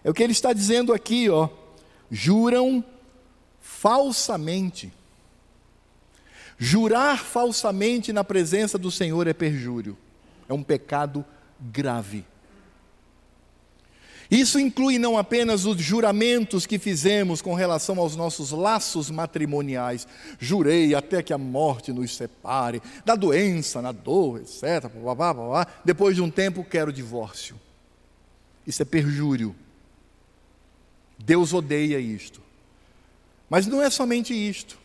[0.03, 1.49] É o que ele está dizendo aqui, ó.
[2.11, 2.85] Juram
[3.61, 4.93] falsamente.
[6.59, 9.97] Jurar falsamente na presença do Senhor é perjúrio.
[10.49, 11.25] É um pecado
[11.61, 12.25] grave.
[14.31, 20.07] Isso inclui não apenas os juramentos que fizemos com relação aos nossos laços matrimoniais.
[20.39, 24.89] Jurei até que a morte nos separe, da doença, na dor, etc.
[25.01, 27.59] Blá, blá, blá, Depois de um tempo, quero divórcio.
[28.67, 29.55] Isso é perjúrio.
[31.19, 32.43] Deus odeia isto.
[33.49, 34.79] Mas não é somente isto.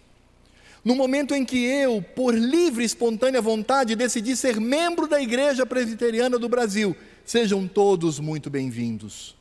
[0.83, 5.65] No momento em que eu, por livre e espontânea vontade, decidi ser membro da Igreja
[5.65, 9.35] Presbiteriana do Brasil, sejam todos muito bem-vindos.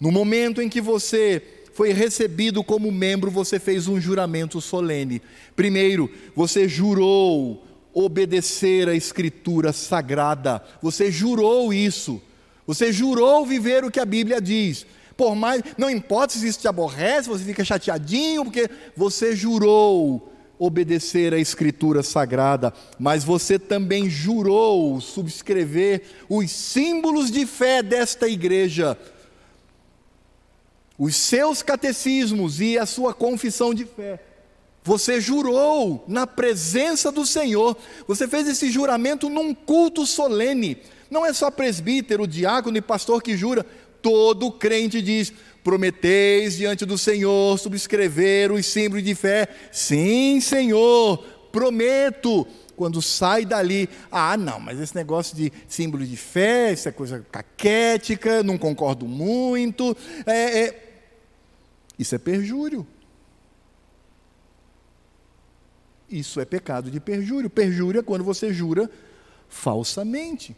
[0.00, 1.42] No momento em que você
[1.74, 5.22] foi recebido como membro, você fez um juramento solene.
[5.54, 12.20] Primeiro, você jurou obedecer a Escritura sagrada, você jurou isso,
[12.66, 14.86] você jurou viver o que a Bíblia diz.
[15.16, 20.31] Por mais, não importa se isso te aborrece, você fica chateadinho, porque você jurou
[20.64, 28.96] obedecer a Escritura Sagrada, mas você também jurou subscrever os símbolos de fé desta igreja,
[30.96, 34.22] os seus catecismos e a sua confissão de fé.
[34.84, 40.78] Você jurou na presença do Senhor, você fez esse juramento num culto solene.
[41.10, 43.66] Não é só presbítero, diácono e pastor que jura,
[44.00, 45.32] todo crente diz:
[45.62, 49.48] prometeis diante do Senhor subscrever os símbolos de fé.
[49.70, 51.18] Sim, Senhor,
[51.50, 52.46] prometo.
[52.74, 57.24] Quando sai dali, ah, não, mas esse negócio de símbolo de fé, isso é coisa
[57.30, 59.96] caquética, não concordo muito.
[60.26, 60.92] É, é...
[61.98, 62.86] Isso é perjúrio.
[66.08, 67.48] Isso é pecado de perjúrio.
[67.48, 68.90] Perjúrio é quando você jura
[69.48, 70.56] falsamente.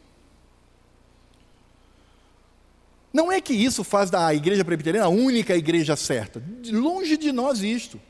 [3.15, 6.43] Não é que isso faz da igreja presbiteriana a única igreja certa.
[6.67, 8.01] Longe de nós isto.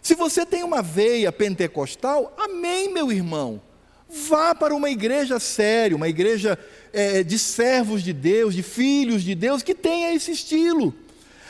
[0.00, 3.60] Se você tem uma veia pentecostal, amém, meu irmão.
[4.08, 6.56] Vá para uma igreja séria, uma igreja
[6.92, 10.94] é, de servos de Deus, de filhos de Deus, que tenha esse estilo.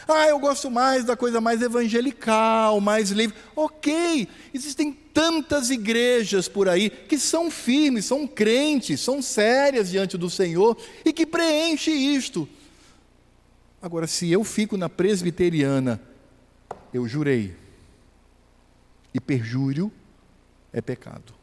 [0.08, 3.36] Ah, eu gosto mais da coisa mais evangelical, mais livre.
[3.54, 10.30] Ok, existem tantas igrejas por aí que são firmes, são crentes, são sérias diante do
[10.30, 12.48] Senhor e que preenche isto.
[13.82, 16.00] Agora, se eu fico na presbiteriana,
[16.94, 17.56] eu jurei,
[19.12, 19.90] e perjúrio
[20.72, 21.34] é pecado.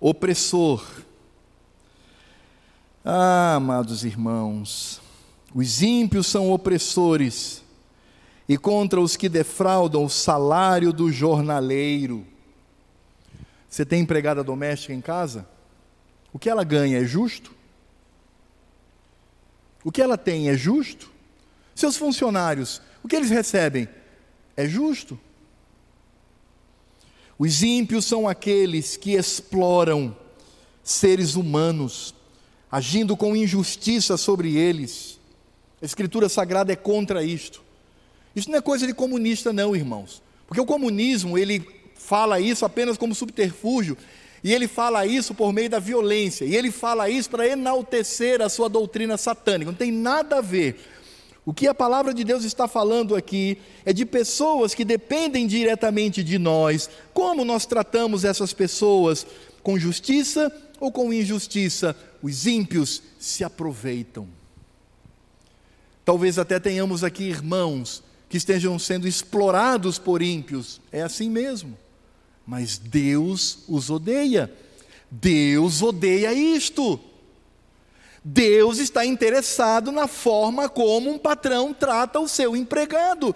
[0.00, 0.84] Opressor.
[3.04, 5.00] Ah, amados irmãos,
[5.54, 7.62] os ímpios são opressores,
[8.48, 12.26] e contra os que defraudam o salário do jornaleiro.
[13.68, 15.48] Você tem empregada doméstica em casa?
[16.32, 17.54] O que ela ganha é justo?
[19.84, 21.10] O que ela tem é justo?
[21.74, 23.88] Seus funcionários, o que eles recebem
[24.56, 25.18] é justo?
[27.38, 30.16] Os ímpios são aqueles que exploram
[30.82, 32.14] seres humanos,
[32.70, 35.16] agindo com injustiça sobre eles
[35.80, 37.62] a Escritura Sagrada é contra isto.
[38.36, 40.22] Isso não é coisa de comunista, não, irmãos.
[40.46, 43.96] Porque o comunismo, ele fala isso apenas como subterfúgio,
[44.44, 48.50] e ele fala isso por meio da violência, e ele fala isso para enaltecer a
[48.50, 49.70] sua doutrina satânica.
[49.70, 50.78] Não tem nada a ver.
[51.46, 56.22] O que a palavra de Deus está falando aqui é de pessoas que dependem diretamente
[56.22, 56.90] de nós.
[57.14, 59.26] Como nós tratamos essas pessoas?
[59.62, 61.96] Com justiça ou com injustiça?
[62.20, 64.28] Os ímpios se aproveitam.
[66.04, 70.80] Talvez até tenhamos aqui irmãos que estejam sendo explorados por ímpios.
[70.90, 71.76] É assim mesmo.
[72.46, 74.52] Mas Deus os odeia.
[75.10, 77.00] Deus odeia isto.
[78.28, 83.32] Deus está interessado na forma como um patrão trata o seu empregado,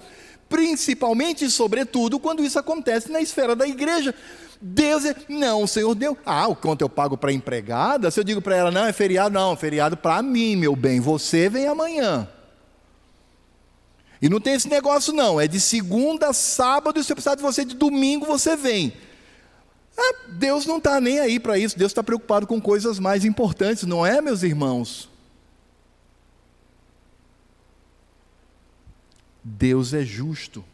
[0.49, 4.13] principalmente e sobretudo quando isso acontece na esfera da igreja.
[4.61, 6.19] Deus é, não, o Senhor deu.
[6.27, 8.11] Ah, o quanto eu pago para a empregada?
[8.11, 10.99] Se eu digo para ela, não, é feriado, não, é feriado para mim, meu bem,
[10.99, 12.29] você vem amanhã.
[14.21, 15.41] E não tem esse negócio, não.
[15.41, 18.93] É de segunda a sábado, e se eu precisar de você de domingo, você vem.
[19.97, 21.79] Ah, Deus não está nem aí para isso.
[21.79, 25.09] Deus está preocupado com coisas mais importantes, não é, meus irmãos?
[29.43, 30.65] Deus é justo.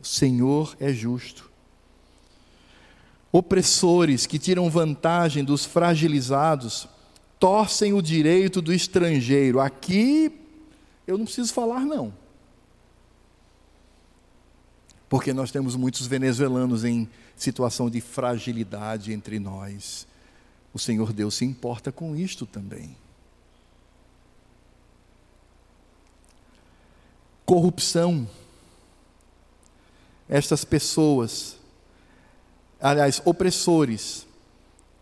[0.00, 1.50] O Senhor é justo.
[3.32, 6.88] Opressores que tiram vantagem dos fragilizados
[7.38, 9.60] torcem o direito do estrangeiro.
[9.60, 10.39] Aqui
[11.10, 12.12] eu não preciso falar, não.
[15.08, 20.06] Porque nós temos muitos venezuelanos em situação de fragilidade entre nós.
[20.72, 22.96] O Senhor Deus se importa com isto também.
[27.44, 28.28] Corrupção.
[30.28, 31.56] Estas pessoas,
[32.80, 34.24] aliás, opressores,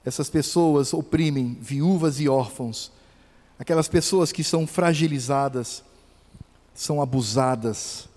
[0.03, 2.91] essas pessoas oprimem viúvas e órfãos,
[3.59, 5.83] aquelas pessoas que são fragilizadas,
[6.79, 8.09] são abusadas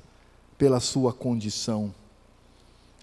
[0.56, 1.92] pela sua condição.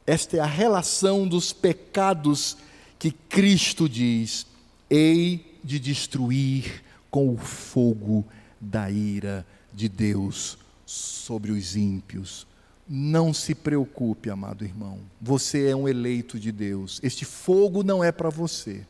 [0.07, 2.57] Esta é a relação dos pecados
[2.97, 4.47] que Cristo diz:
[4.89, 8.25] hei de destruir com o fogo
[8.61, 9.45] da ira
[9.75, 12.47] de Deus sobre os ímpios.
[12.89, 15.01] Não se preocupe, amado irmão.
[15.21, 17.01] Você é um eleito de Deus.
[17.03, 18.87] Este fogo não é para você.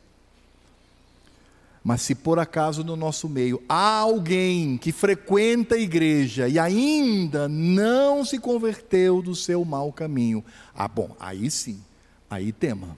[1.88, 7.48] Mas se por acaso no nosso meio há alguém que frequenta a igreja e ainda
[7.48, 11.80] não se converteu do seu mau caminho, ah, bom, aí sim,
[12.28, 12.94] aí tema,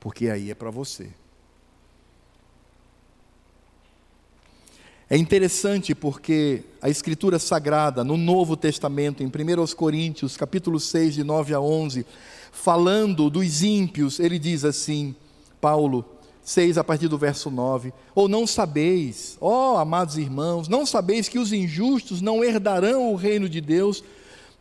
[0.00, 1.08] porque aí é para você.
[5.08, 9.30] É interessante porque a Escritura Sagrada, no Novo Testamento, em 1
[9.76, 12.04] Coríntios, capítulo 6, de 9 a 11,
[12.50, 15.14] falando dos ímpios, ele diz assim,
[15.60, 16.17] Paulo,
[16.48, 21.38] 6, a partir do verso 9: Ou não sabeis, ó amados irmãos, não sabeis que
[21.38, 24.02] os injustos não herdarão o reino de Deus?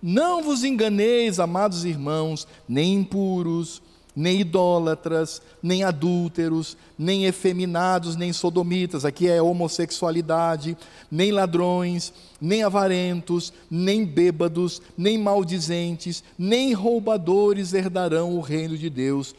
[0.03, 3.81] Não vos enganeis, amados irmãos, nem impuros,
[4.13, 10.77] nem idólatras, nem adúlteros, nem efeminados, nem sodomitas, aqui é homossexualidade,
[11.09, 19.33] nem ladrões, nem avarentos, nem bêbados, nem maldizentes, nem roubadores herdarão o reino de Deus.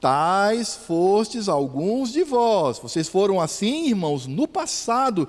[0.00, 5.26] Tais fostes alguns de vós, vocês foram assim, irmãos, no passado,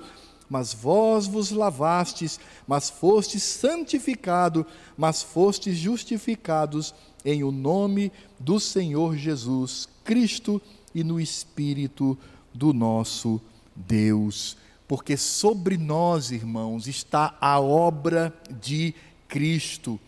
[0.48, 4.66] mas vós vos lavastes, mas fostes santificado,
[4.96, 6.94] mas fostes justificados
[7.24, 10.60] em o nome do Senhor Jesus Cristo
[10.94, 12.16] e no Espírito
[12.54, 13.40] do nosso
[13.74, 14.56] Deus.
[14.86, 18.94] Porque sobre nós, irmãos, está a obra de
[19.28, 20.00] Cristo.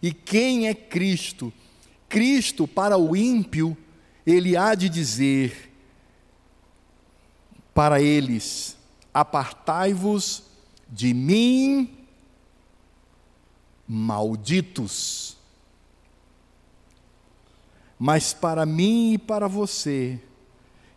[0.00, 1.52] E quem é Cristo?
[2.08, 3.76] Cristo, para o ímpio,
[4.26, 5.70] ele há de dizer
[7.74, 8.76] para eles:
[9.12, 10.44] Apartai-vos
[10.88, 11.90] de mim,
[13.86, 15.36] malditos.
[17.98, 20.20] Mas para mim e para você,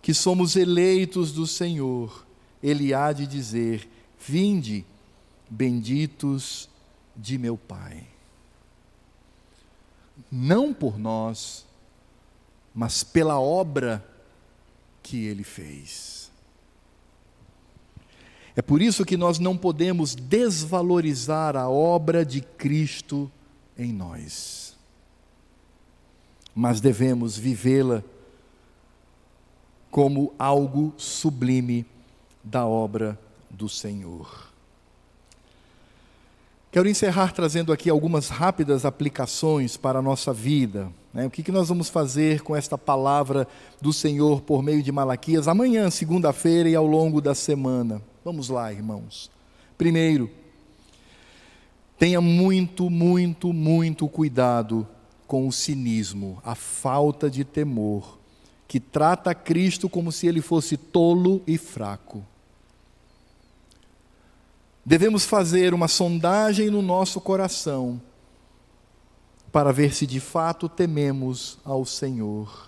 [0.02, 2.26] que somos eleitos do Senhor,
[2.64, 3.88] Ele há de dizer:
[4.20, 4.86] Vinde,
[5.50, 6.70] benditos
[7.16, 8.08] de meu Pai.
[10.32, 11.67] Não por nós,
[12.78, 14.02] mas pela obra
[15.04, 16.32] que Ele fez.
[18.56, 23.30] É por isso que nós não podemos desvalorizar a obra de Cristo
[23.78, 24.68] em nós
[26.58, 28.04] mas devemos vivê-la
[29.92, 31.86] como algo sublime
[32.44, 33.18] da obra
[33.48, 34.52] do Senhor.
[36.72, 40.92] Quero encerrar trazendo aqui algumas rápidas aplicações para a nossa vida.
[41.18, 41.26] Né?
[41.26, 43.48] O que, que nós vamos fazer com esta palavra
[43.82, 48.00] do Senhor por meio de Malaquias amanhã, segunda-feira e ao longo da semana?
[48.24, 49.32] Vamos lá, irmãos.
[49.80, 50.30] Primeiro,
[51.98, 54.88] tenha muito, muito, muito cuidado
[55.26, 58.20] com o cinismo, a falta de temor,
[58.68, 62.24] que trata Cristo como se ele fosse tolo e fraco.
[64.86, 68.00] Devemos fazer uma sondagem no nosso coração
[69.52, 72.68] para ver se de fato tememos ao Senhor.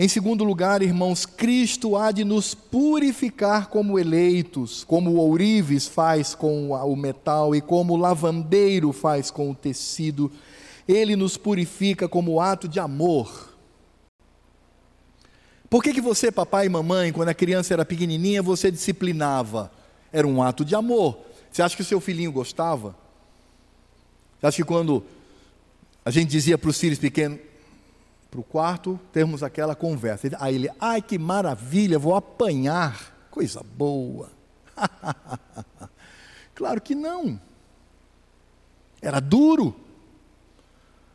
[0.00, 6.36] Em segundo lugar, irmãos, Cristo há de nos purificar como eleitos, como o ourives faz
[6.36, 10.30] com o metal e como o lavandeiro faz com o tecido.
[10.86, 13.48] Ele nos purifica como ato de amor.
[15.68, 19.70] Por que, que você, papai e mamãe, quando a criança era pequenininha, você disciplinava?
[20.12, 21.18] Era um ato de amor.
[21.50, 22.94] Você acha que o seu filhinho gostava?
[24.42, 25.04] Acha que quando
[26.04, 27.40] a gente dizia para os filhos pequenos,
[28.30, 30.28] para o quarto, termos aquela conversa.
[30.38, 34.30] Aí ele, ai que maravilha, vou apanhar, coisa boa.
[36.54, 37.40] claro que não.
[39.00, 39.74] Era duro.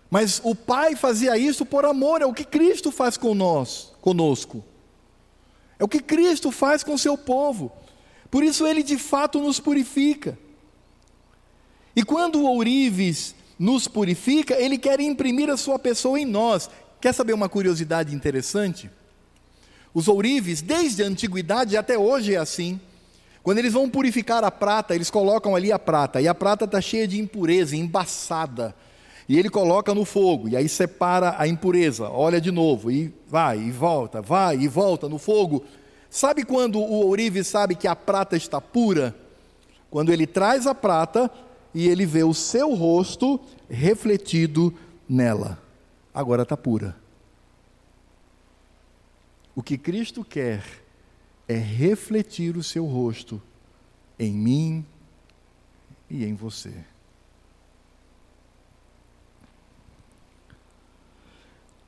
[0.09, 4.63] Mas o pai fazia isso por amor, é o que Cristo faz com nós, conosco.
[5.79, 7.71] É o que Cristo faz com o seu povo.
[8.29, 10.37] Por isso ele de fato nos purifica.
[11.95, 16.69] E quando o ourives nos purifica, ele quer imprimir a sua pessoa em nós.
[16.99, 18.89] Quer saber uma curiosidade interessante?
[19.93, 22.79] Os ourives, desde a antiguidade até hoje é assim.
[23.43, 26.79] Quando eles vão purificar a prata, eles colocam ali a prata, e a prata está
[26.79, 28.73] cheia de impureza, embaçada.
[29.27, 33.59] E ele coloca no fogo, e aí separa a impureza, olha de novo, e vai
[33.59, 35.63] e volta, vai e volta no fogo.
[36.09, 39.15] Sabe quando o ourive sabe que a prata está pura?
[39.89, 41.29] Quando ele traz a prata
[41.73, 43.39] e ele vê o seu rosto
[43.69, 44.73] refletido
[45.09, 45.61] nela.
[46.13, 46.95] Agora está pura.
[49.55, 50.63] O que Cristo quer
[51.47, 53.41] é refletir o seu rosto
[54.17, 54.85] em mim
[56.09, 56.73] e em você.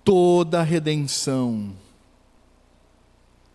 [0.04, 1.74] Toda redenção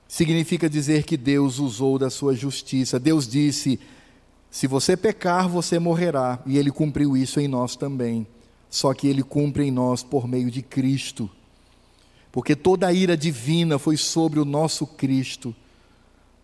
[0.08, 2.98] significa dizer que Deus usou da sua justiça.
[2.98, 3.78] Deus disse:
[4.50, 6.40] se você pecar, você morrerá.
[6.44, 8.26] E Ele cumpriu isso em nós também.
[8.68, 11.30] Só que Ele cumpre em nós por meio de Cristo.
[12.32, 15.54] Porque toda a ira divina foi sobre o nosso Cristo.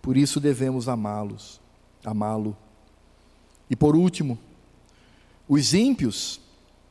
[0.01, 1.61] Por isso devemos amá-los,
[2.05, 2.57] amá-lo.
[3.69, 4.39] E por último,
[5.49, 6.41] os ímpios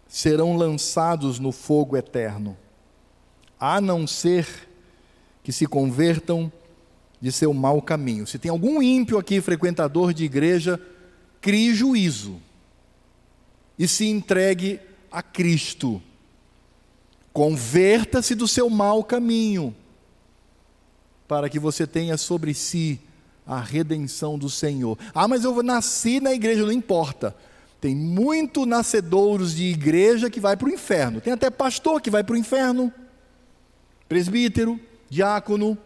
[0.08, 2.58] serão lançados no fogo eterno
[3.60, 4.48] a não ser
[5.44, 6.52] que se convertam
[7.22, 8.28] de seu mau caminho.
[8.28, 10.80] Se tem algum ímpio aqui, frequentador de igreja,
[11.46, 12.42] crie juízo
[13.78, 14.80] e se entregue
[15.12, 16.02] a Cristo.
[17.32, 19.76] Converta-se do seu mau caminho,
[21.28, 23.00] para que você tenha sobre si
[23.46, 24.98] a redenção do Senhor.
[25.14, 27.36] Ah, mas eu nasci na igreja, não importa.
[27.80, 31.22] Tem muito nascedouros de igreja que vai para o inferno.
[31.22, 32.92] Tem até pastor que vai para o inferno
[34.10, 34.80] presbítero,
[35.12, 35.78] diácono.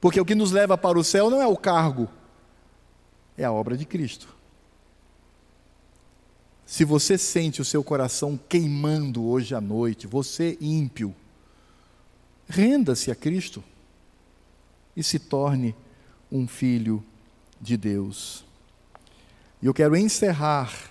[0.00, 2.08] Porque o que nos leva para o céu não é o cargo,
[3.36, 4.40] é a obra de Cristo.
[6.64, 11.14] Se você sente o seu coração queimando hoje à noite, você ímpio,
[12.48, 13.62] renda-se a Cristo
[14.96, 15.74] e se torne
[16.30, 17.02] um filho
[17.60, 18.44] de Deus.
[19.60, 20.90] E eu quero encerrar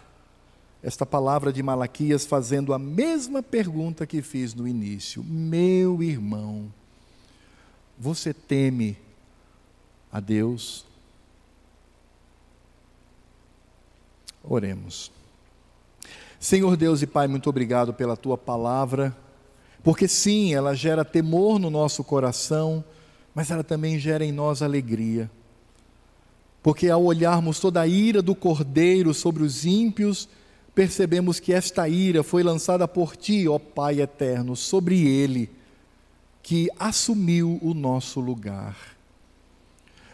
[0.84, 6.72] esta palavra de Malaquias fazendo a mesma pergunta que fiz no início: Meu irmão,
[7.98, 8.98] você teme
[10.12, 10.89] a Deus?
[14.44, 15.12] Oremos.
[16.40, 19.16] Senhor Deus e Pai, muito obrigado pela tua palavra,
[19.84, 22.84] porque sim, ela gera temor no nosso coração,
[23.36, 25.30] mas ela também gera em nós alegria.
[26.64, 30.30] Porque ao olharmos toda a ira do cordeiro sobre os ímpios,
[30.74, 35.50] percebemos que esta ira foi lançada por ti, ó Pai eterno, sobre ele,
[36.42, 38.78] que assumiu o nosso lugar.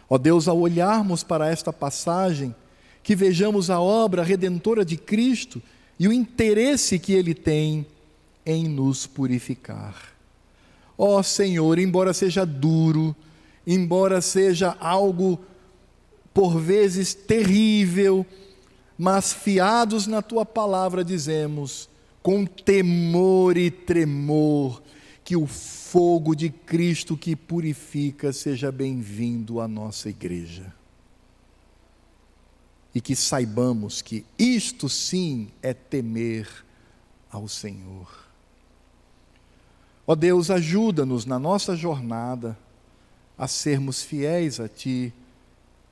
[0.10, 2.56] Ó Deus, ao olharmos para esta passagem,
[3.06, 5.62] que vejamos a obra redentora de Cristo
[6.00, 7.86] e o interesse que ele tem
[8.44, 9.96] em nos purificar.
[10.98, 13.16] Ó Senhor, embora seja duro,
[13.66, 15.40] embora seja algo
[16.34, 18.26] por vezes terrível,
[18.98, 21.88] mas fiados na tua palavra dizemos,
[22.24, 24.82] com temor e tremor,
[25.24, 30.74] que o fogo de Cristo que purifica seja bem-vindo à nossa igreja.
[32.96, 36.48] E que saibamos que isto sim é temer
[37.30, 38.26] ao Senhor.
[40.08, 42.58] Ó Deus, ajuda-nos na nossa jornada
[43.38, 45.14] a sermos fiéis a Ti,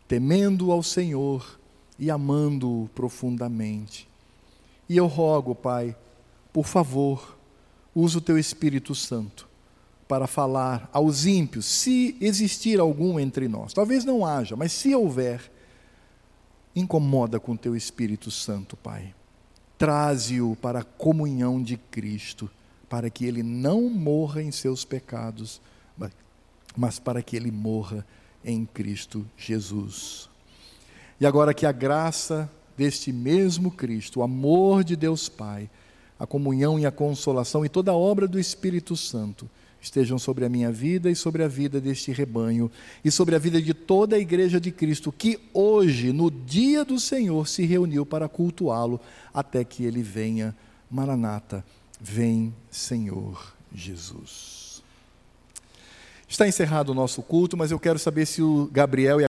[0.08, 1.60] temendo ao Senhor
[2.00, 4.08] e amando-o profundamente.
[4.88, 5.96] E eu rogo, Pai,
[6.52, 7.38] por favor,
[7.96, 9.48] use o teu Espírito Santo
[10.08, 13.74] para falar aos ímpios, se existir algum entre nós.
[13.74, 15.52] Talvez não haja, mas se houver,
[16.76, 19.14] incomoda com o teu Espírito Santo, Pai.
[19.78, 22.50] Traze-o para a comunhão de Cristo,
[22.90, 25.62] para que ele não morra em seus pecados,
[26.76, 28.06] mas para que ele morra
[28.44, 30.30] em Cristo Jesus.
[31.20, 35.70] E agora que a graça deste mesmo Cristo, o amor de Deus Pai,
[36.20, 39.50] a comunhão e a consolação e toda a obra do Espírito Santo
[39.84, 42.72] estejam sobre a minha vida e sobre a vida deste rebanho
[43.04, 46.98] e sobre a vida de toda a igreja de Cristo que hoje, no dia do
[46.98, 49.00] Senhor, se reuniu para cultuá-lo
[49.34, 50.56] até que ele venha.
[50.90, 51.66] Maranata,
[52.00, 54.82] vem, Senhor Jesus.
[56.30, 59.33] Está encerrado o nosso culto, mas eu quero saber se o Gabriel e a